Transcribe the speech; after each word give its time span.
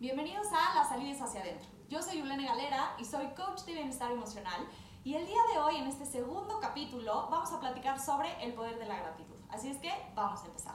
Bienvenidos 0.00 0.48
a 0.48 0.74
Las 0.74 0.88
Salidas 0.88 1.22
hacia 1.22 1.42
adentro. 1.42 1.68
Yo 1.88 2.02
soy 2.02 2.18
Yulene 2.18 2.44
Galera 2.44 2.96
y 2.98 3.04
soy 3.04 3.24
coach 3.36 3.60
de 3.66 3.74
bienestar 3.74 4.10
emocional. 4.10 4.66
Y 5.04 5.14
el 5.14 5.24
día 5.26 5.38
de 5.52 5.60
hoy, 5.60 5.76
en 5.76 5.86
este 5.86 6.06
segundo 6.06 6.58
capítulo, 6.58 7.28
vamos 7.30 7.52
a 7.52 7.60
platicar 7.60 8.00
sobre 8.00 8.44
el 8.44 8.52
poder 8.54 8.80
de 8.80 8.86
la 8.86 8.98
gratitud. 8.98 9.36
Así 9.48 9.68
es 9.68 9.76
que 9.76 9.92
vamos 10.16 10.42
a 10.42 10.46
empezar. 10.46 10.74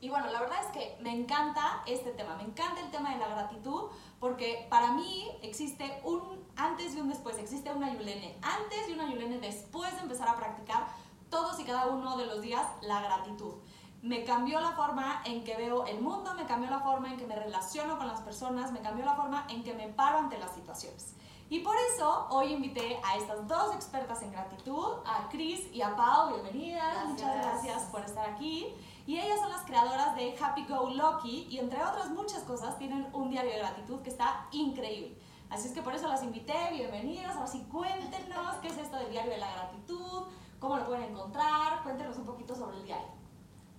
Y 0.00 0.08
bueno, 0.08 0.28
la 0.28 0.40
verdad 0.40 0.56
es 0.64 0.72
que 0.72 0.96
me 1.02 1.14
encanta 1.14 1.82
este 1.86 2.12
tema, 2.12 2.36
me 2.36 2.44
encanta 2.44 2.80
el 2.80 2.90
tema 2.90 3.12
de 3.12 3.18
la 3.18 3.28
gratitud, 3.28 3.90
porque 4.18 4.66
para 4.70 4.92
mí 4.92 5.28
existe 5.42 6.00
un 6.04 6.42
antes 6.56 6.96
y 6.96 7.02
un 7.02 7.10
después, 7.10 7.36
existe 7.36 7.70
una 7.70 7.92
Yulene 7.92 8.38
antes 8.40 8.88
y 8.88 8.94
una 8.94 9.10
Yulene 9.10 9.40
después 9.40 9.94
de 9.94 10.00
empezar 10.00 10.26
a 10.26 10.36
practicar 10.36 10.86
todos 11.28 11.60
y 11.60 11.64
cada 11.64 11.88
uno 11.88 12.16
de 12.16 12.24
los 12.24 12.40
días 12.40 12.66
la 12.80 13.02
gratitud 13.02 13.56
me 14.02 14.24
cambió 14.24 14.60
la 14.60 14.72
forma 14.72 15.22
en 15.24 15.42
que 15.42 15.56
veo 15.56 15.84
el 15.86 16.00
mundo, 16.00 16.34
me 16.34 16.46
cambió 16.46 16.70
la 16.70 16.80
forma 16.80 17.10
en 17.10 17.16
que 17.16 17.26
me 17.26 17.34
relaciono 17.34 17.98
con 17.98 18.06
las 18.06 18.20
personas, 18.20 18.72
me 18.72 18.80
cambió 18.80 19.04
la 19.04 19.14
forma 19.14 19.46
en 19.48 19.64
que 19.64 19.74
me 19.74 19.88
paro 19.88 20.18
ante 20.18 20.38
las 20.38 20.54
situaciones. 20.54 21.14
Y 21.50 21.60
por 21.60 21.74
eso 21.92 22.26
hoy 22.30 22.52
invité 22.52 23.00
a 23.02 23.16
estas 23.16 23.48
dos 23.48 23.74
expertas 23.74 24.22
en 24.22 24.30
gratitud, 24.30 24.98
a 25.06 25.28
Cris 25.30 25.66
y 25.72 25.80
a 25.80 25.96
Pau. 25.96 26.28
Bienvenidas, 26.34 27.08
muchas 27.08 27.34
gracias 27.36 27.84
por 27.84 28.04
estar 28.04 28.28
aquí. 28.28 28.66
Y 29.06 29.18
ellas 29.18 29.40
son 29.40 29.48
las 29.48 29.62
creadoras 29.62 30.14
de 30.14 30.36
Happy 30.38 30.66
Go 30.66 30.90
Lucky 30.90 31.48
y 31.50 31.58
entre 31.58 31.82
otras 31.82 32.10
muchas 32.10 32.42
cosas 32.42 32.78
tienen 32.78 33.08
un 33.14 33.30
diario 33.30 33.50
de 33.50 33.58
gratitud 33.58 34.00
que 34.02 34.10
está 34.10 34.46
increíble. 34.52 35.18
Así 35.48 35.68
es 35.68 35.74
que 35.74 35.80
por 35.80 35.94
eso 35.94 36.06
las 36.06 36.22
invité, 36.22 36.68
bienvenidas. 36.70 37.34
Ahora 37.34 37.46
sí, 37.46 37.66
cuéntenos 37.72 38.56
qué 38.60 38.68
es 38.68 38.76
esto 38.76 38.98
del 38.98 39.10
diario 39.10 39.32
de 39.32 39.38
la 39.38 39.50
gratitud, 39.50 40.24
cómo 40.60 40.76
lo 40.76 40.84
pueden 40.84 41.04
encontrar, 41.04 41.82
cuéntenos 41.82 42.18
un 42.18 42.26
poquito 42.26 42.54
sobre 42.54 42.76
el 42.76 42.84
diario. 42.84 43.17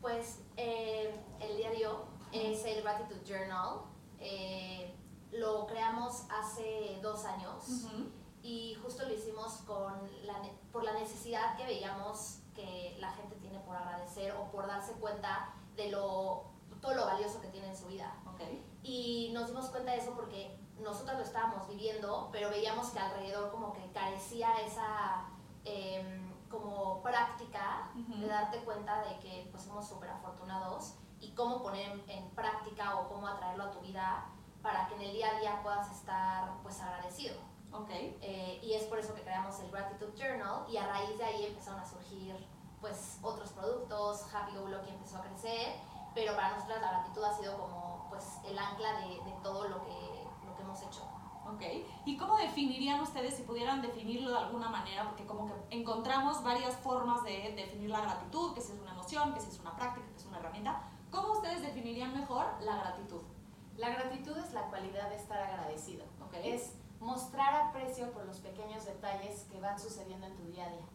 Pues 0.01 0.39
eh, 0.57 1.13
el 1.39 1.57
diario 1.57 2.05
es 2.31 2.63
el 2.65 2.81
Gratitude 2.81 3.21
Journal. 3.25 3.81
Eh, 4.19 4.95
lo 5.31 5.67
creamos 5.67 6.23
hace 6.29 6.99
dos 7.01 7.25
años 7.25 7.63
y 8.41 8.75
justo 8.81 9.05
lo 9.05 9.13
hicimos 9.13 9.53
con 9.65 9.93
la, 10.25 10.41
por 10.71 10.83
la 10.83 10.93
necesidad 10.93 11.55
que 11.57 11.65
veíamos 11.65 12.39
que 12.55 12.97
la 12.99 13.11
gente 13.11 13.35
tiene 13.35 13.59
por 13.59 13.75
agradecer 13.75 14.31
o 14.33 14.49
por 14.51 14.67
darse 14.67 14.93
cuenta 14.93 15.53
de 15.75 15.91
lo, 15.91 16.45
todo 16.81 16.95
lo 16.95 17.05
valioso 17.05 17.41
que 17.41 17.47
tiene 17.47 17.67
en 17.67 17.77
su 17.77 17.87
vida. 17.87 18.15
Y 18.83 19.31
nos 19.33 19.47
dimos 19.47 19.65
cuenta 19.69 19.91
de 19.91 19.97
eso 19.97 20.13
porque 20.15 20.57
nosotros 20.79 21.17
lo 21.17 21.23
estábamos 21.23 21.67
viviendo, 21.67 22.29
pero 22.31 22.49
veíamos 22.49 22.89
que 22.89 22.99
alrededor 22.99 23.51
como 23.51 23.73
que 23.73 23.91
carecía 23.91 24.61
esa... 24.61 25.25
Em, 25.65 26.29
como 26.49 27.01
práctica 27.01 27.91
de 27.95 28.27
darte 28.27 28.63
cuenta 28.63 29.01
de 29.03 29.19
que 29.19 29.47
pues 29.51 29.63
somos 29.63 29.87
súper 29.87 30.09
afortunados 30.09 30.95
y 31.19 31.31
cómo 31.33 31.61
poner 31.61 32.03
en, 32.07 32.29
práctica 32.31 32.97
o 32.97 33.09
cómo 33.09 33.27
atraerlo 33.27 33.65
a 33.65 33.71
tu 33.71 33.79
vida 33.81 34.25
para 34.61 34.87
que 34.87 34.95
en 34.95 35.01
el 35.01 35.13
día 35.13 35.29
a 35.35 35.39
día 35.39 35.63
puedas 35.63 35.91
estar 35.91 36.61
pues 36.63 36.81
agradecido. 36.81 37.35
Okay. 37.71 38.17
Eh, 38.21 38.59
y 38.63 38.73
es 38.73 38.85
por 38.85 38.97
eso 38.97 39.13
que 39.13 39.21
creamos 39.21 39.59
el 39.59 39.69
Gratitude 39.69 40.17
Journal 40.17 40.65
y 40.67 40.77
a 40.77 40.87
raíz 40.87 41.15
de 41.19 41.23
ahí 41.23 41.45
empezaron 41.45 41.79
a 41.79 41.85
surgir 41.85 42.35
pues 42.81 43.19
otros 43.21 43.51
productos, 43.51 44.25
Happy 44.33 44.55
Go 44.57 44.67
Lucky 44.67 44.89
empezó 44.89 45.17
a 45.17 45.21
crecer, 45.21 45.75
pero 46.15 46.35
para 46.35 46.55
nosotros 46.55 46.81
la 46.81 46.91
gratitud 46.91 47.23
ha 47.23 47.33
sido 47.33 47.59
como 47.59 48.07
pues 48.09 48.39
el 48.45 48.57
ancla 48.57 48.93
de, 49.01 49.23
de 49.23 49.37
todo 49.43 49.67
lo 49.67 49.83
que, 49.83 50.27
lo 50.45 50.55
que 50.55 50.63
hemos 50.63 50.81
hecho. 50.81 51.18
¿Ok? 51.53 51.61
¿Y 52.05 52.17
cómo 52.17 52.37
definirían 52.37 53.01
ustedes, 53.01 53.35
si 53.35 53.43
pudieran 53.43 53.81
definirlo 53.81 54.31
de 54.31 54.37
alguna 54.37 54.69
manera, 54.69 55.05
porque 55.05 55.25
como 55.25 55.47
que 55.47 55.77
encontramos 55.77 56.43
varias 56.43 56.75
formas 56.77 57.23
de 57.23 57.53
definir 57.55 57.89
la 57.89 58.01
gratitud, 58.01 58.53
que 58.53 58.61
si 58.61 58.73
es 58.73 58.79
una 58.79 58.91
emoción, 58.91 59.33
que 59.33 59.39
si 59.39 59.49
es 59.49 59.59
una 59.59 59.75
práctica, 59.75 60.07
que 60.07 60.15
es 60.17 60.25
una 60.25 60.37
herramienta, 60.37 60.81
¿cómo 61.11 61.33
ustedes 61.33 61.61
definirían 61.61 62.13
mejor 62.13 62.45
la 62.61 62.77
gratitud? 62.77 63.21
La 63.77 63.89
gratitud 63.89 64.37
es 64.37 64.53
la 64.53 64.63
cualidad 64.63 65.09
de 65.09 65.15
estar 65.15 65.39
agradecido, 65.41 66.05
es 66.43 66.73
mostrar 66.99 67.55
aprecio 67.55 68.11
por 68.11 68.25
los 68.25 68.39
pequeños 68.39 68.85
detalles 68.85 69.45
que 69.51 69.59
van 69.59 69.79
sucediendo 69.79 70.27
en 70.27 70.35
tu 70.35 70.43
día 70.45 70.65
a 70.65 70.69
día. 70.69 70.85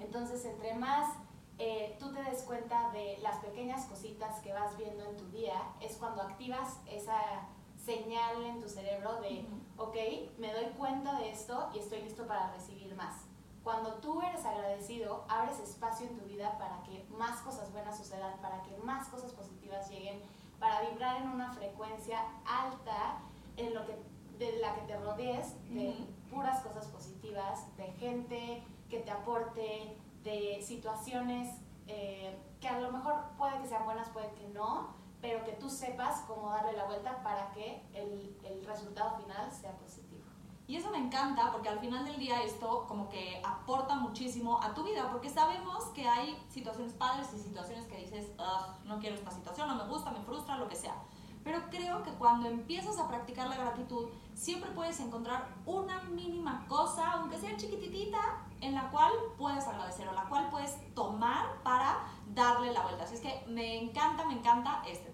Entonces, 0.00 0.44
entre 0.44 0.74
más 0.74 1.10
eh, 1.58 1.96
tú 2.00 2.12
te 2.12 2.22
des 2.22 2.42
cuenta 2.42 2.90
de 2.90 3.18
las 3.22 3.38
pequeñas 3.38 3.86
cositas 3.86 4.40
que 4.40 4.52
vas 4.52 4.76
viendo 4.76 5.04
en 5.04 5.16
tu 5.16 5.26
día, 5.30 5.54
es 5.80 5.96
cuando 5.96 6.22
activas 6.22 6.80
esa 6.86 7.48
señal 7.76 8.42
en 8.44 8.60
tu 8.60 8.68
cerebro 8.68 9.20
de, 9.20 9.46
ok, 9.76 9.96
me 10.38 10.52
doy 10.52 10.66
cuenta 10.76 11.18
de 11.18 11.30
esto 11.30 11.70
y 11.74 11.78
estoy 11.78 12.02
listo 12.02 12.26
para 12.26 12.52
recibir 12.52 12.94
más. 12.94 13.24
Cuando 13.62 13.94
tú 13.94 14.20
eres 14.20 14.44
agradecido, 14.44 15.24
abres 15.28 15.58
espacio 15.58 16.06
en 16.06 16.18
tu 16.18 16.24
vida 16.26 16.58
para 16.58 16.82
que 16.82 17.06
más 17.16 17.40
cosas 17.40 17.72
buenas 17.72 17.96
sucedan, 17.96 18.38
para 18.42 18.62
que 18.62 18.76
más 18.78 19.08
cosas 19.08 19.32
positivas 19.32 19.88
lleguen, 19.88 20.20
para 20.60 20.82
vibrar 20.90 21.22
en 21.22 21.28
una 21.28 21.52
frecuencia 21.52 22.20
alta 22.46 23.20
en 23.56 23.74
lo 23.74 23.86
que, 23.86 23.96
de 24.38 24.58
la 24.58 24.74
que 24.74 24.82
te 24.82 24.96
rodees 24.98 25.54
de 25.70 25.94
puras 26.30 26.62
cosas 26.62 26.86
positivas, 26.88 27.74
de 27.76 27.90
gente 27.92 28.62
que 28.90 29.00
te 29.00 29.10
aporte, 29.10 29.96
de 30.22 30.60
situaciones 30.62 31.54
eh, 31.86 32.38
que 32.60 32.68
a 32.68 32.80
lo 32.80 32.92
mejor 32.92 33.14
puede 33.36 33.58
que 33.60 33.68
sean 33.68 33.84
buenas, 33.84 34.08
puede 34.10 34.30
que 34.32 34.48
no, 34.48 34.94
pero 35.24 35.42
que 35.42 35.52
tú 35.52 35.70
sepas 35.70 36.20
cómo 36.28 36.50
darle 36.50 36.74
la 36.74 36.84
vuelta 36.84 37.22
para 37.22 37.50
que 37.52 37.82
el, 37.94 38.36
el 38.44 38.62
resultado 38.66 39.16
final 39.16 39.50
sea 39.50 39.72
positivo. 39.78 40.22
Y 40.66 40.76
eso 40.76 40.90
me 40.90 40.98
encanta 40.98 41.50
porque 41.50 41.70
al 41.70 41.78
final 41.78 42.04
del 42.04 42.18
día 42.18 42.42
esto 42.42 42.84
como 42.86 43.08
que 43.08 43.40
aporta 43.42 43.94
muchísimo 43.94 44.62
a 44.62 44.74
tu 44.74 44.84
vida 44.84 45.08
porque 45.10 45.30
sabemos 45.30 45.84
que 45.94 46.06
hay 46.06 46.38
situaciones 46.50 46.92
padres 46.92 47.28
y 47.34 47.38
situaciones 47.38 47.86
que 47.86 47.96
dices, 47.96 48.32
no 48.84 48.98
quiero 48.98 49.16
esta 49.16 49.30
situación, 49.30 49.66
no 49.66 49.76
me 49.76 49.88
gusta, 49.88 50.10
me 50.10 50.20
frustra, 50.20 50.58
lo 50.58 50.68
que 50.68 50.76
sea. 50.76 50.94
Pero 51.42 51.58
creo 51.70 52.02
que 52.02 52.10
cuando 52.12 52.46
empiezas 52.48 52.98
a 52.98 53.08
practicar 53.08 53.48
la 53.48 53.56
gratitud, 53.56 54.08
siempre 54.34 54.70
puedes 54.72 55.00
encontrar 55.00 55.48
una 55.64 56.02
mínima 56.02 56.66
cosa, 56.68 57.12
aunque 57.12 57.38
sea 57.38 57.56
chiquititita, 57.56 58.18
en 58.60 58.74
la 58.74 58.90
cual 58.90 59.12
puedes 59.38 59.66
agradecer 59.66 60.06
o 60.08 60.12
la 60.12 60.24
cual 60.24 60.48
puedes 60.50 60.76
tomar 60.94 61.62
para 61.62 61.98
darle 62.34 62.72
la 62.72 62.80
vuelta. 62.80 63.04
Así 63.04 63.14
es 63.14 63.20
que 63.20 63.44
me 63.46 63.78
encanta, 63.78 64.24
me 64.24 64.34
encanta 64.34 64.82
este 64.86 65.13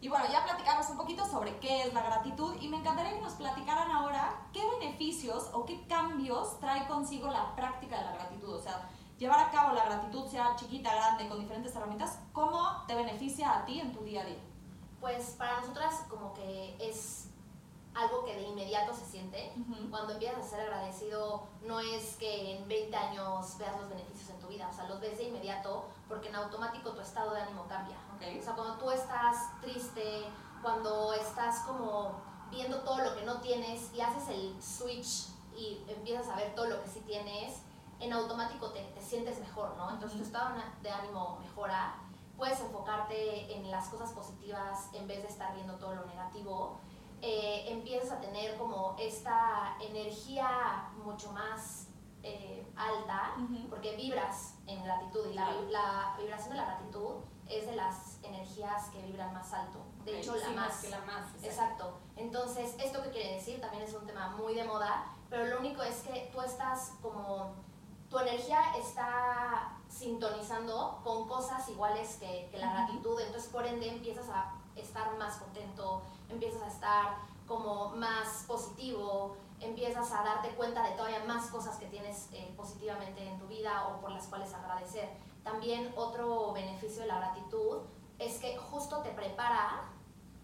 y 0.00 0.08
bueno, 0.08 0.26
ya 0.30 0.44
platicamos 0.44 0.88
un 0.90 0.96
poquito 0.96 1.26
sobre 1.26 1.58
qué 1.58 1.82
es 1.82 1.92
la 1.92 2.02
gratitud 2.02 2.54
y 2.60 2.68
me 2.68 2.76
encantaría 2.76 3.14
que 3.14 3.20
nos 3.20 3.32
platicaran 3.32 3.90
ahora 3.90 4.46
qué 4.52 4.62
beneficios 4.78 5.50
o 5.52 5.64
qué 5.66 5.84
cambios 5.88 6.60
trae 6.60 6.86
consigo 6.86 7.28
la 7.28 7.54
práctica 7.56 7.98
de 7.98 8.04
la 8.04 8.12
gratitud. 8.12 8.54
O 8.54 8.62
sea, 8.62 8.88
llevar 9.18 9.40
a 9.40 9.50
cabo 9.50 9.74
la 9.74 9.84
gratitud, 9.86 10.28
sea 10.28 10.54
chiquita, 10.54 10.94
grande, 10.94 11.28
con 11.28 11.40
diferentes 11.40 11.74
herramientas, 11.74 12.20
¿cómo 12.32 12.84
te 12.86 12.94
beneficia 12.94 13.58
a 13.58 13.64
ti 13.64 13.80
en 13.80 13.92
tu 13.92 14.04
día 14.04 14.22
a 14.22 14.26
día? 14.26 14.38
Pues 15.00 15.30
para 15.36 15.60
nosotras 15.60 16.04
como 16.08 16.32
que 16.32 16.76
es 16.78 17.30
algo 17.92 18.24
que 18.24 18.36
de 18.36 18.42
inmediato 18.42 18.94
se 18.94 19.04
siente. 19.04 19.52
Cuando 19.90 20.12
empiezas 20.12 20.44
a 20.44 20.48
ser 20.48 20.60
agradecido, 20.60 21.48
no 21.62 21.80
es 21.80 22.16
que 22.16 22.56
en 22.56 22.68
20 22.68 22.96
años 22.96 23.58
veas 23.58 23.80
los 23.80 23.88
beneficios 23.88 24.30
en 24.30 24.38
tu 24.38 24.46
vida, 24.46 24.68
o 24.70 24.72
sea, 24.72 24.84
los 24.88 25.00
ves 25.00 25.18
de 25.18 25.24
inmediato 25.24 25.86
porque 26.06 26.28
en 26.28 26.36
automático 26.36 26.92
tu 26.92 27.00
estado 27.00 27.34
de 27.34 27.40
ánimo 27.40 27.66
cambia. 27.68 27.96
O 28.18 28.42
sea, 28.42 28.54
cuando 28.54 28.74
tú 28.74 28.90
estás 28.90 29.60
triste, 29.60 30.24
cuando 30.62 31.12
estás 31.14 31.60
como 31.60 32.20
viendo 32.50 32.80
todo 32.80 32.98
lo 32.98 33.14
que 33.14 33.24
no 33.24 33.40
tienes 33.40 33.92
y 33.94 34.00
haces 34.00 34.28
el 34.28 34.62
switch 34.62 35.28
y 35.56 35.84
empiezas 35.88 36.28
a 36.28 36.36
ver 36.36 36.54
todo 36.54 36.66
lo 36.66 36.82
que 36.82 36.88
sí 36.88 37.00
tienes, 37.06 37.62
en 38.00 38.12
automático 38.12 38.70
te, 38.70 38.82
te 38.82 39.02
sientes 39.02 39.38
mejor, 39.40 39.76
¿no? 39.76 39.90
Entonces 39.90 40.18
tu 40.18 40.24
estado 40.24 40.56
de 40.82 40.90
ánimo 40.90 41.38
mejora, 41.40 41.96
puedes 42.36 42.60
enfocarte 42.60 43.54
en 43.54 43.70
las 43.70 43.88
cosas 43.88 44.12
positivas 44.12 44.88
en 44.94 45.06
vez 45.08 45.22
de 45.22 45.28
estar 45.28 45.54
viendo 45.54 45.74
todo 45.74 45.96
lo 45.96 46.06
negativo. 46.06 46.78
Eh, 47.20 47.64
empiezas 47.68 48.12
a 48.12 48.20
tener 48.20 48.56
como 48.56 48.94
esta 48.98 49.76
energía 49.80 50.88
mucho 51.04 51.32
más 51.32 51.88
eh, 52.22 52.64
alta, 52.76 53.34
porque 53.68 53.96
vibras 53.96 54.54
en 54.66 54.82
gratitud 54.84 55.26
y 55.30 55.34
la, 55.34 55.50
la, 55.70 56.14
vibración 56.16 56.50
de 56.50 56.56
la 56.56 56.64
gratitud 56.64 57.16
es 57.48 57.66
de 57.66 57.76
las 57.76 58.18
energías 58.22 58.88
que 58.90 59.02
vibran 59.02 59.32
más 59.32 59.52
alto. 59.52 59.78
De 60.04 60.20
hecho, 60.20 60.36
la 60.36 60.50
más. 60.50 60.80
que 60.80 60.90
la 60.90 61.00
más. 61.00 61.26
Exacto. 61.42 61.98
Entonces, 62.16 62.74
¿esto 62.78 63.02
qué 63.02 63.10
quiere 63.10 63.34
decir? 63.34 63.60
También 63.60 63.82
es 63.82 63.94
un 63.94 64.06
tema 64.06 64.30
muy 64.30 64.54
de 64.54 64.64
moda, 64.64 65.06
pero 65.30 65.46
lo 65.46 65.58
único 65.58 65.82
es 65.82 65.96
que 66.02 66.30
tú 66.32 66.40
estás 66.40 66.92
como. 67.02 67.54
Tu 68.08 68.18
energía 68.18 68.60
está 68.78 69.76
sintonizando 69.88 71.00
con 71.04 71.28
cosas 71.28 71.68
iguales 71.68 72.16
que, 72.16 72.48
que 72.50 72.58
la 72.58 72.72
gratitud, 72.72 73.20
entonces 73.20 73.50
por 73.50 73.66
ende 73.66 73.86
empiezas 73.88 74.28
a 74.30 74.54
estar 74.76 75.14
más 75.18 75.36
contento, 75.36 76.02
empiezas 76.30 76.62
a 76.62 76.68
estar 76.68 77.16
como 77.46 77.90
más 77.96 78.44
positivo, 78.46 79.36
empiezas 79.60 80.12
a 80.12 80.22
darte 80.22 80.50
cuenta 80.50 80.82
de 80.82 80.92
todavía 80.92 81.24
más 81.24 81.50
cosas 81.50 81.76
que 81.76 81.86
tienes 81.86 82.28
eh, 82.32 82.52
positivamente 82.56 83.26
en 83.26 83.38
tu 83.38 83.46
vida 83.46 83.88
o 83.88 84.00
por 84.00 84.10
las 84.10 84.26
cuales 84.26 84.52
agradecer. 84.54 85.08
También 85.50 85.90
otro 85.96 86.52
beneficio 86.52 87.02
de 87.02 87.08
la 87.08 87.20
gratitud 87.20 87.78
es 88.18 88.38
que 88.38 88.58
justo 88.58 88.98
te 88.98 89.10
prepara 89.12 89.88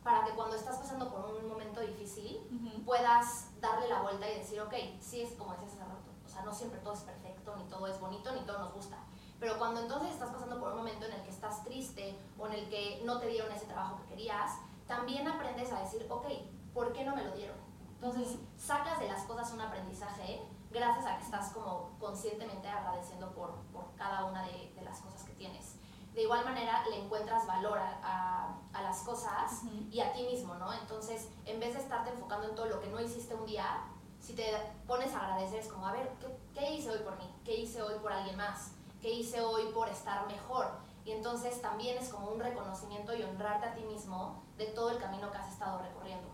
para 0.03 0.25
que 0.25 0.33
cuando 0.33 0.57
estás 0.57 0.79
pasando 0.79 1.11
por 1.11 1.27
un 1.27 1.47
momento 1.47 1.81
difícil 1.81 2.41
puedas 2.87 3.51
darle 3.61 3.87
la 3.89 4.01
vuelta 4.01 4.27
y 4.31 4.39
decir, 4.39 4.63
ok, 4.63 4.73
sí 5.01 5.21
es 5.21 5.35
como 5.35 5.53
decías 5.53 5.73
hace 5.73 5.81
rato, 5.81 6.11
o 6.25 6.29
sea, 6.29 6.43
no 6.43 6.55
siempre 6.55 6.81
todo 6.81 6.95
es 6.95 7.01
perfecto, 7.01 7.55
ni 7.57 7.65
todo 7.65 7.87
es 7.87 8.01
bonito, 8.01 8.33
ni 8.33 8.41
todo 8.47 8.61
nos 8.61 8.73
gusta. 8.73 8.97
Pero 9.39 9.59
cuando 9.59 9.83
entonces 9.83 10.11
estás 10.11 10.31
pasando 10.31 10.59
por 10.59 10.71
un 10.71 10.79
momento 10.79 11.05
en 11.05 11.13
el 11.13 11.23
que 11.23 11.31
estás 11.31 11.63
triste 11.65 12.19
o 12.39 12.47
en 12.47 12.55
el 12.55 12.69
que 12.71 13.03
no 13.05 13.19
te 13.19 13.27
dieron 13.27 13.53
ese 13.53 13.67
trabajo 13.67 13.99
que 13.99 14.15
querías, 14.15 14.53
también 14.87 15.29
aprendes 15.29 15.71
a 15.71 15.81
decir, 15.81 16.07
ok, 16.09 16.27
¿por 16.73 16.95
qué 16.95 17.05
no 17.05 17.15
me 17.15 17.25
lo 17.25 17.33
dieron? 17.33 17.57
Entonces, 17.97 18.39
sacas 18.57 19.01
de 19.01 19.09
las 19.09 19.25
cosas 19.25 19.53
un 19.53 19.61
aprendizaje 19.61 20.41
gracias 20.75 21.07
a 21.07 21.17
que 21.17 21.25
estás 21.25 21.53
como 21.53 21.97
conscientemente 22.01 22.69
agradeciendo 22.69 23.33
por, 23.33 23.55
por 23.73 23.95
cada 23.95 24.25
una 24.25 24.43
de, 24.43 24.73
de, 24.75 24.83
las 24.83 25.01
cosas 25.01 25.23
que 25.23 25.33
tienes. 25.35 25.77
De 26.13 26.23
igual 26.23 26.45
manera, 26.45 26.85
le 26.89 27.05
encuentras 27.05 27.47
valor 27.47 27.79
a, 27.79 28.57
a, 28.73 28.83
las 28.83 28.99
cosas 29.01 29.63
y 29.91 30.01
a 30.01 30.13
ti 30.13 30.25
mismo, 30.25 30.55
¿no? 30.57 30.73
Entonces, 30.73 31.29
en 31.45 31.59
vez 31.59 31.75
de 31.75 31.81
estarte 31.81 32.11
enfocando 32.11 32.49
en 32.49 32.55
todo 32.55 32.67
lo 32.67 32.81
que 32.81 32.89
no 32.89 33.01
hiciste 33.01 33.35
un 33.35 33.47
día, 33.47 33.85
si 34.21 34.35
te 34.35 34.45
pones 34.87 35.15
a 35.15 35.21
agradecer, 35.21 35.61
es 35.61 35.69
como, 35.69 35.87
a 35.87 35.93
ver, 35.93 36.13
¿qué, 36.21 36.27
¿qué 36.55 36.71
hice 36.73 36.91
hoy 36.91 36.99
por 36.99 37.17
mí? 37.19 37.35
¿Qué 37.45 37.55
hice 37.57 37.83
hoy 37.83 37.99
por 38.01 38.13
alguien 38.13 38.37
más? 38.37 38.73
¿Qué 39.01 39.11
hice 39.11 39.41
hoy 39.41 39.67
por 39.73 39.89
estar 39.89 40.27
mejor? 40.27 40.67
Y 41.05 41.13
entonces 41.13 41.61
también 41.61 41.99
es 41.99 42.09
como 42.09 42.29
un 42.31 42.41
reconocimiento 42.41 43.15
y 43.15 43.23
honrarte 43.23 43.67
a 43.67 43.75
ti 43.75 43.83
mismo 43.83 44.43
de 44.57 44.67
todo 44.67 44.91
el 44.91 44.99
camino 44.99 45.31
que 45.31 45.39
has 45.39 45.53
estado 45.53 45.79
recorriendo. 45.83 46.34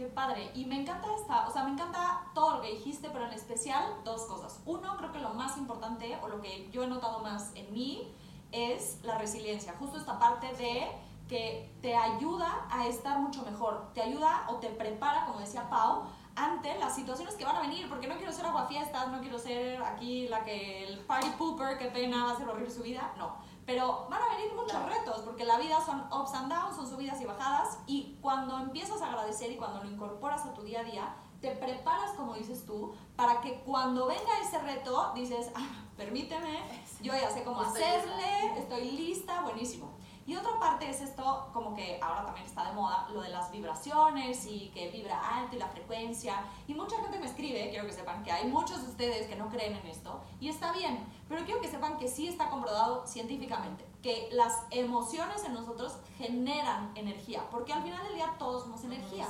Qué 0.00 0.06
padre. 0.06 0.50
Y 0.54 0.64
me 0.64 0.80
encanta 0.80 1.14
esta, 1.14 1.46
o 1.46 1.52
sea, 1.52 1.62
me 1.64 1.72
encanta 1.72 2.22
todo 2.32 2.56
lo 2.56 2.62
que 2.62 2.68
dijiste, 2.68 3.10
pero 3.10 3.26
en 3.26 3.34
especial 3.34 3.84
dos 4.02 4.22
cosas. 4.22 4.62
Uno, 4.64 4.96
creo 4.96 5.12
que 5.12 5.18
lo 5.18 5.34
más 5.34 5.58
importante 5.58 6.18
o 6.22 6.28
lo 6.28 6.40
que 6.40 6.70
yo 6.72 6.84
he 6.84 6.86
notado 6.86 7.18
más 7.18 7.52
en 7.54 7.70
mí 7.74 8.10
es 8.50 8.98
la 9.02 9.18
resiliencia. 9.18 9.74
Justo 9.78 9.98
esta 9.98 10.18
parte 10.18 10.54
de 10.54 10.90
que 11.28 11.70
te 11.82 11.94
ayuda 11.94 12.66
a 12.70 12.86
estar 12.86 13.18
mucho 13.18 13.42
mejor, 13.42 13.92
te 13.92 14.00
ayuda 14.00 14.46
o 14.48 14.54
te 14.54 14.70
prepara, 14.70 15.26
como 15.26 15.40
decía 15.40 15.68
Pau, 15.68 16.04
ante 16.34 16.78
las 16.78 16.94
situaciones 16.94 17.34
que 17.34 17.44
van 17.44 17.56
a 17.56 17.60
venir, 17.60 17.86
porque 17.90 18.06
no 18.06 18.16
quiero 18.16 18.32
ser 18.32 18.46
aguafiestas, 18.46 19.08
no 19.08 19.20
quiero 19.20 19.38
ser 19.38 19.82
aquí 19.82 20.28
la 20.28 20.44
que 20.44 20.88
el 20.88 21.00
party 21.00 21.28
pooper, 21.36 21.76
qué 21.76 21.88
pena, 21.88 22.24
va 22.24 22.32
a 22.32 22.36
ser 22.38 22.48
horrible 22.48 22.70
su 22.70 22.82
vida, 22.82 23.12
no 23.18 23.49
pero 23.66 24.06
van 24.10 24.22
a 24.22 24.36
venir 24.36 24.52
muchos 24.54 24.82
retos, 24.86 25.22
porque 25.22 25.44
la 25.44 25.58
vida 25.58 25.80
son 25.84 26.00
ups 26.12 26.34
and 26.34 26.52
downs, 26.52 26.76
son 26.76 26.88
subidas 26.88 27.20
y 27.20 27.24
bajadas, 27.24 27.78
y 27.86 28.18
cuando 28.20 28.58
empiezas 28.58 29.00
a 29.02 29.08
agradecer 29.08 29.50
y 29.52 29.56
cuando 29.56 29.82
lo 29.82 29.90
incorporas 29.90 30.44
a 30.44 30.54
tu 30.54 30.62
día 30.62 30.80
a 30.80 30.84
día, 30.84 31.16
te 31.40 31.52
preparas, 31.52 32.12
como 32.12 32.34
dices 32.34 32.66
tú, 32.66 32.94
para 33.16 33.40
que 33.40 33.60
cuando 33.60 34.06
venga 34.06 34.40
ese 34.42 34.58
reto, 34.58 35.12
dices, 35.14 35.50
ah, 35.54 35.84
permíteme, 35.96 36.60
yo 37.00 37.14
ya 37.14 37.30
sé 37.30 37.44
cómo 37.44 37.62
hacerle, 37.62 38.58
estoy 38.58 38.90
lista, 38.90 39.40
buenísimo. 39.42 39.98
Y 40.26 40.36
otra 40.36 40.60
parte 40.60 40.88
es 40.88 41.00
esto, 41.00 41.48
como 41.52 41.74
que 41.74 41.98
ahora 42.02 42.26
también 42.26 42.46
está 42.46 42.64
de 42.64 42.72
moda, 42.72 43.08
lo 43.12 43.22
de 43.22 43.30
las 43.30 43.50
vibraciones 43.50 44.46
y 44.46 44.68
que 44.68 44.90
vibra 44.90 45.18
alto 45.18 45.56
y 45.56 45.58
la 45.58 45.66
frecuencia. 45.68 46.44
Y 46.68 46.74
mucha 46.74 46.96
gente 47.00 47.18
me 47.18 47.26
escribe, 47.26 47.70
quiero 47.70 47.86
que 47.86 47.92
sepan 47.92 48.22
que 48.22 48.30
hay 48.30 48.46
muchos 48.46 48.82
de 48.82 48.90
ustedes 48.90 49.26
que 49.26 49.34
no 49.34 49.48
creen 49.48 49.76
en 49.76 49.86
esto, 49.86 50.20
y 50.38 50.48
está 50.48 50.72
bien, 50.72 51.04
pero 51.30 51.44
quiero 51.44 51.60
que 51.60 51.68
sepan 51.68 51.96
que 51.96 52.08
sí 52.08 52.26
está 52.26 52.50
comprobado 52.50 53.06
científicamente, 53.06 53.86
que 54.02 54.28
las 54.32 54.52
emociones 54.72 55.44
en 55.44 55.54
nosotros 55.54 55.94
generan 56.18 56.90
energía, 56.96 57.48
porque 57.52 57.72
al 57.72 57.84
final 57.84 58.02
del 58.02 58.16
día 58.16 58.34
todos 58.36 58.64
somos 58.64 58.82
energía. 58.82 59.28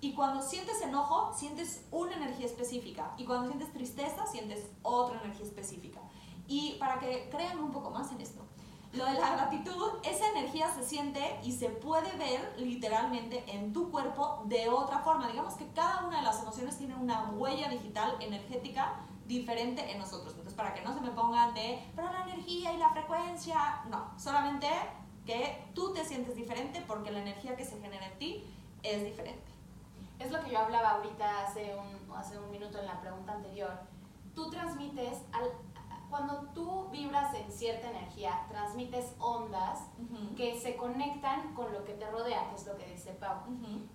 Y 0.00 0.12
cuando 0.12 0.42
sientes 0.42 0.80
enojo, 0.80 1.32
sientes 1.34 1.84
una 1.90 2.14
energía 2.14 2.46
específica. 2.46 3.14
Y 3.18 3.24
cuando 3.24 3.48
sientes 3.48 3.72
tristeza, 3.72 4.28
sientes 4.28 4.64
otra 4.82 5.20
energía 5.24 5.44
específica. 5.44 6.00
Y 6.46 6.76
para 6.78 7.00
que 7.00 7.28
crean 7.32 7.58
un 7.58 7.72
poco 7.72 7.90
más 7.90 8.12
en 8.12 8.20
esto, 8.20 8.42
lo 8.92 9.04
de 9.06 9.14
la 9.14 9.34
gratitud, 9.34 9.88
esa 10.04 10.28
energía 10.30 10.72
se 10.72 10.84
siente 10.84 11.40
y 11.42 11.50
se 11.50 11.68
puede 11.68 12.16
ver 12.16 12.54
literalmente 12.58 13.42
en 13.48 13.72
tu 13.72 13.90
cuerpo 13.90 14.44
de 14.44 14.68
otra 14.68 15.00
forma. 15.00 15.26
Digamos 15.26 15.54
que 15.54 15.66
cada 15.72 16.06
una 16.06 16.18
de 16.18 16.22
las 16.22 16.42
emociones 16.42 16.78
tiene 16.78 16.94
una 16.94 17.30
huella 17.30 17.68
digital 17.68 18.16
energética 18.20 19.00
diferente 19.30 19.90
en 19.90 19.98
nosotros. 19.98 20.32
Entonces, 20.32 20.54
para 20.54 20.74
que 20.74 20.82
no 20.82 20.92
se 20.92 21.00
me 21.00 21.12
pongan 21.12 21.54
de, 21.54 21.78
pero 21.94 22.12
la 22.12 22.24
energía 22.24 22.72
y 22.72 22.78
la 22.78 22.90
frecuencia, 22.90 23.82
no, 23.88 24.10
solamente 24.18 24.66
que 25.24 25.64
tú 25.72 25.92
te 25.94 26.04
sientes 26.04 26.34
diferente 26.34 26.82
porque 26.86 27.12
la 27.12 27.20
energía 27.20 27.56
que 27.56 27.64
se 27.64 27.80
genera 27.80 28.06
en 28.06 28.18
ti 28.18 28.44
es 28.82 29.04
diferente. 29.04 29.52
Es 30.18 30.32
lo 30.32 30.42
que 30.42 30.50
yo 30.50 30.58
hablaba 30.58 30.90
ahorita 30.96 31.44
hace 31.44 31.74
un, 31.76 32.12
hace 32.14 32.38
un 32.38 32.50
minuto 32.50 32.78
en 32.80 32.86
la 32.86 33.00
pregunta 33.00 33.32
anterior. 33.34 33.70
Tú 34.34 34.50
transmites 34.50 35.18
al, 35.32 35.44
cuando 36.10 36.48
tú 36.52 36.88
vibras 36.90 37.32
en 37.34 37.50
cierta 37.52 37.88
energía, 37.88 38.44
transmites 38.48 39.14
ondas 39.20 39.78
que 40.36 40.60
se 40.60 40.74
conectan 40.74 41.54
con 41.54 41.72
lo 41.72 41.84
que 41.84 41.92
te 41.92 42.10
rodea, 42.10 42.50
que 42.50 42.56
es 42.56 42.66
lo 42.66 42.76
que 42.76 42.86
dice 42.86 43.12
Pau. 43.12 43.42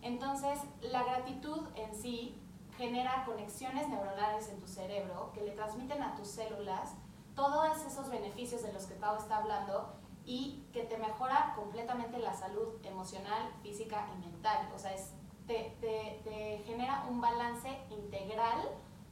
Entonces, 0.02 0.62
la 0.82 1.04
gratitud 1.04 1.62
en 1.76 1.94
sí 1.94 2.42
genera 2.78 3.24
conexiones 3.26 3.88
neuronales 3.88 4.50
en 4.50 4.60
tu 4.60 4.68
cerebro 4.68 5.32
que 5.34 5.42
le 5.42 5.52
transmiten 5.52 6.02
a 6.02 6.16
tus 6.16 6.28
células 6.28 6.94
todos 7.36 7.86
esos 7.86 8.10
beneficios 8.10 8.64
de 8.64 8.74
los 8.74 8.86
que 8.86 8.96
Pau 8.96 9.18
está 9.18 9.38
hablando 9.38 9.94
y 10.26 10.66
que 10.74 10.84
te 10.84 10.98
mejora 10.98 11.54
completamente 11.56 12.18
la 12.18 12.34
salud 12.34 12.84
emocional, 12.84 13.52
física 13.62 14.08
y 14.14 14.26
mental. 14.26 14.70
O 14.74 14.80
sea, 14.80 14.94
es, 14.94 15.12
te, 15.46 15.78
te, 15.80 16.22
te 16.24 16.64
genera 16.66 17.06
un 17.10 17.22
balance 17.22 17.70
integral 17.90 18.70